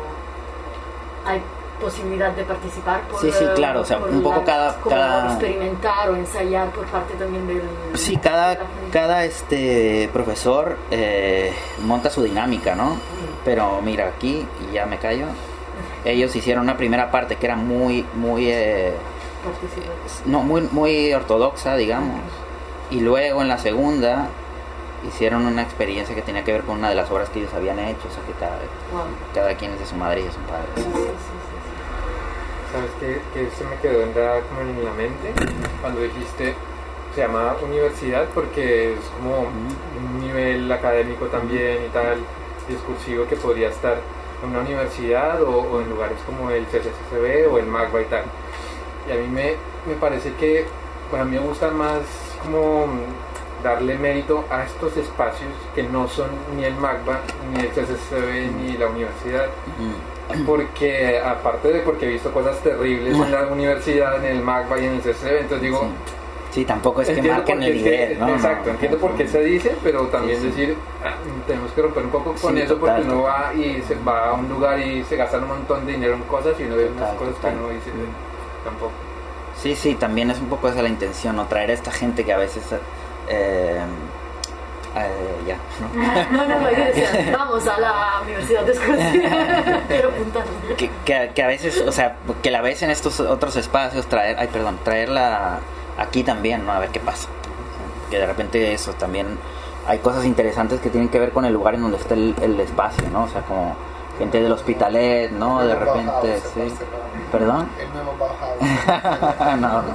hay 1.27 1.43
posibilidad 1.81 2.31
de 2.33 2.45
participar 2.45 3.01
por, 3.09 3.21
Sí, 3.21 3.31
sí, 3.33 3.45
eh, 3.45 3.51
claro, 3.55 3.81
o 3.81 3.85
sea, 3.85 3.99
un 3.99 4.23
poco 4.23 4.45
cada- 4.45 4.77
cada- 4.88 5.33
experimentar 5.33 6.11
o 6.11 6.16
ensayar 6.16 6.69
por 6.71 6.85
parte 6.87 7.14
también 7.14 7.47
del 7.47 7.62
Sí, 7.95 8.16
cada, 8.19 8.59
cada 8.93 9.25
este 9.25 10.09
profesor 10.12 10.77
eh, 10.90 11.53
monta 11.83 12.11
su 12.11 12.23
dinámica, 12.23 12.75
¿no? 12.75 12.97
Pero 13.45 13.81
mira, 13.83 14.09
aquí, 14.09 14.47
y 14.69 14.75
ya 14.75 14.87
me 14.87 14.99
callo, 14.99 15.27
ellos 16.05 16.35
hicieron 16.37 16.64
una 16.64 16.77
primera 16.77 17.11
parte 17.11 17.37
que 17.37 17.47
era 17.47 17.57
muy, 17.57 18.05
muy, 18.14 18.51
eh, 18.51 18.93
no, 20.27 20.43
muy, 20.43 20.62
muy 20.71 21.12
ortodoxa, 21.14 21.77
digamos. 21.77 22.21
Y 22.90 23.01
luego 23.01 23.40
en 23.43 23.49
la 23.49 23.59
segunda 23.59 24.29
hicieron 25.09 25.47
una 25.47 25.62
experiencia 25.62 26.14
que 26.14 26.21
tenía 26.23 26.45
que 26.45 26.53
ver 26.53 26.62
con 26.64 26.79
una 26.79 26.90
de 26.90 26.95
las 26.95 27.11
obras 27.11 27.31
que 27.31 27.38
ellos 27.40 27.55
habían 27.55 27.79
hecho, 27.79 28.07
o 28.09 28.12
sea 28.14 28.23
que 28.27 28.33
cada, 28.38 28.57
Wow. 28.93 29.05
cada 29.35 29.55
quien 29.55 29.73
es 29.73 29.79
de 29.81 29.87
su 29.87 29.95
madre 29.97 30.21
y 30.21 30.25
de 30.25 30.33
su 30.33 30.40
padre. 30.40 30.66
sí, 30.77 30.83
sí, 30.83 30.90
sí. 30.93 31.49
¿Sabes 32.72 32.90
qué, 33.00 33.20
qué 33.35 33.50
se 33.50 33.64
me 33.64 33.76
quedó 33.76 34.02
en 34.02 34.14
la, 34.14 34.40
como 34.42 34.61
en 34.61 34.85
la 34.85 34.92
mente? 34.92 35.33
Cuando 35.80 36.02
dijiste, 36.02 36.54
se 37.14 37.20
llama 37.20 37.56
universidad 37.64 38.28
porque 38.33 38.94
es 38.94 39.00
como 39.16 39.40
un 39.40 40.20
nivel 40.20 40.70
académico 40.70 41.26
también 41.26 41.85
y 41.85 41.88
tal, 41.88 42.18
discursivo 42.68 43.26
que 43.26 43.35
podría 43.35 43.70
estar 43.70 43.98
en 44.42 44.50
una 44.50 44.61
universidad 44.61 45.42
o, 45.42 45.80
en 45.80 45.90
lugares 45.90 46.18
como 46.24 46.50
el 46.50 46.64
CCCB 46.66 47.52
o 47.52 47.59
el 47.59 47.66
MACBA 47.66 48.02
y 48.02 48.04
tal. 48.04 48.24
Y 49.09 49.12
a 49.12 49.16
mí 49.16 49.26
me, 49.26 49.56
me 49.87 49.94
parece 49.98 50.33
que, 50.35 50.66
bueno, 51.11 51.24
a 51.24 51.28
mí 51.28 51.38
me 51.38 51.44
gusta 51.44 51.70
más 51.72 52.02
como 52.44 52.87
darle 53.62 53.96
mérito 53.99 54.44
a 54.51 54.64
estos 54.64 54.96
espacios 54.96 55.51
que 55.75 55.83
no 55.83 56.09
son 56.09 56.29
ni 56.57 56.64
el 56.64 56.75
MACBA, 56.77 57.20
ni 57.53 57.61
el 57.61 57.68
CCCB, 57.68 58.51
ni 58.57 58.77
la 58.77 58.88
universidad, 58.88 59.46
Mm. 59.79 60.44
porque 60.46 61.20
aparte 61.20 61.73
de 61.73 61.81
porque 61.81 62.07
he 62.07 62.09
visto 62.11 62.33
cosas 62.33 62.59
terribles 62.61 63.14
en 63.16 63.31
la 63.33 63.46
universidad, 63.49 64.25
en 64.25 64.37
el 64.37 64.42
MACBA 64.42 64.79
y 64.81 64.85
en 64.87 64.92
el 64.94 65.01
CCB, 65.01 65.40
entonces 65.40 65.62
digo, 65.62 65.87
Sí, 66.53 66.64
tampoco 66.64 67.01
es 67.03 67.09
que 67.11 67.23
marquen 67.23 67.62
el 67.62 67.75
nivel, 67.77 68.18
¿no? 68.18 68.29
exacto, 68.31 68.66
No. 68.66 68.70
entiendo 68.73 68.99
por 68.99 69.14
qué 69.14 69.29
se 69.29 69.40
dice, 69.40 69.73
pero 69.85 70.07
también 70.09 70.40
Sí, 70.40 70.51
sí. 70.53 70.61
decir, 70.62 70.77
ah, 71.05 71.14
tenemos 71.46 71.70
que 71.70 71.81
romper 71.83 72.05
un 72.05 72.11
poco 72.11 72.35
con 72.35 72.55
Sí, 72.57 72.61
eso 72.62 72.77
porque 72.77 72.96
total, 72.96 73.12
uno 73.12 73.23
va 73.23 73.53
y 73.55 73.81
se 73.87 73.94
va 73.96 74.31
a 74.31 74.33
un 74.33 74.49
lugar 74.49 74.81
y 74.81 75.05
se 75.05 75.14
gastan 75.16 75.42
un 75.44 75.49
montón 75.51 75.87
de 75.87 75.92
dinero 75.92 76.14
en 76.14 76.23
cosas 76.23 76.59
y 76.59 76.64
uno 76.64 76.75
ve 76.75 76.87
unas 76.87 76.99
Total, 76.99 77.16
cosas 77.18 77.35
total. 77.37 77.53
que 77.53 77.59
uno 77.61 77.68
dice, 77.68 77.90
tampoco. 78.64 78.92
Sí, 79.62 79.77
sí, 79.77 79.94
también 79.94 80.31
es 80.33 80.40
un 80.40 80.49
poco 80.49 80.68
esa 80.68 80.83
la 80.83 80.88
intención, 80.88 81.37
¿no? 81.37 81.44
Traer 81.46 81.70
a 81.70 81.75
esta 81.75 81.92
gente 81.92 82.25
que 82.25 82.33
a 82.33 82.38
veces... 82.38 82.64
eh, 83.31 83.81
eh, 84.97 85.37
ya, 85.47 85.57
¿no? 85.81 85.88
No, 86.33 86.49
no, 86.49 86.61
no, 86.61 86.71
yo 86.71 86.85
decía, 86.85 87.37
vamos 87.37 87.66
a 87.66 87.79
la 87.79 88.21
Universidad 88.23 88.64
de 88.64 88.73
Escocia. 88.73 89.83
Quiero 89.88 90.09
apuntar. 90.09 90.45
que, 90.77 90.90
que, 91.05 91.31
que 91.35 91.43
a 91.43 91.47
veces, 91.47 91.81
o 91.87 91.93
sea, 91.93 92.16
que 92.43 92.51
la 92.51 92.61
ves 92.61 92.83
en 92.83 92.90
estos 92.90 93.21
otros 93.21 93.57
espacios, 93.57 94.07
traer, 94.07 94.37
ay, 94.38 94.49
perdón, 94.49 94.79
traerla 94.83 95.61
aquí 95.97 96.25
también, 96.25 96.66
¿no? 96.66 96.73
A 96.73 96.81
ver 96.81 96.90
qué 96.90 97.01
pasa. 97.01 97.29
Que 98.11 98.19
de 98.19 98.27
repente 98.27 98.73
eso 98.73 98.93
también 98.95 99.38
hay 99.87 99.99
cosas 99.99 100.25
interesantes 100.25 100.81
que 100.81 100.90
tienen 100.90 101.09
que 101.09 101.21
ver 101.21 101.31
con 101.31 101.45
el 101.45 101.53
lugar 101.53 101.75
en 101.75 101.83
donde 101.83 101.99
está 101.99 102.14
el, 102.14 102.35
el 102.43 102.59
espacio, 102.59 103.09
¿no? 103.11 103.25
O 103.25 103.29
sea, 103.29 103.43
como 103.43 103.77
gente 104.19 104.43
del 104.43 104.53
hospitalet, 104.53 105.31
¿no? 105.31 105.64
De 105.64 105.75
repente, 105.75 106.40
sí. 106.53 106.75
¿Perdón? 107.31 107.69
El 107.79 107.93
nuevo 107.93 108.16
Bauhaus. 108.19 109.61
no, 109.61 109.83
no, 109.83 109.95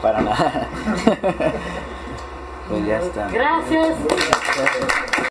para 0.00 0.20
nada. 0.20 0.68
Pues 2.70 2.86
ya 2.86 2.98
está. 3.00 3.28
Gracias. 3.28 3.96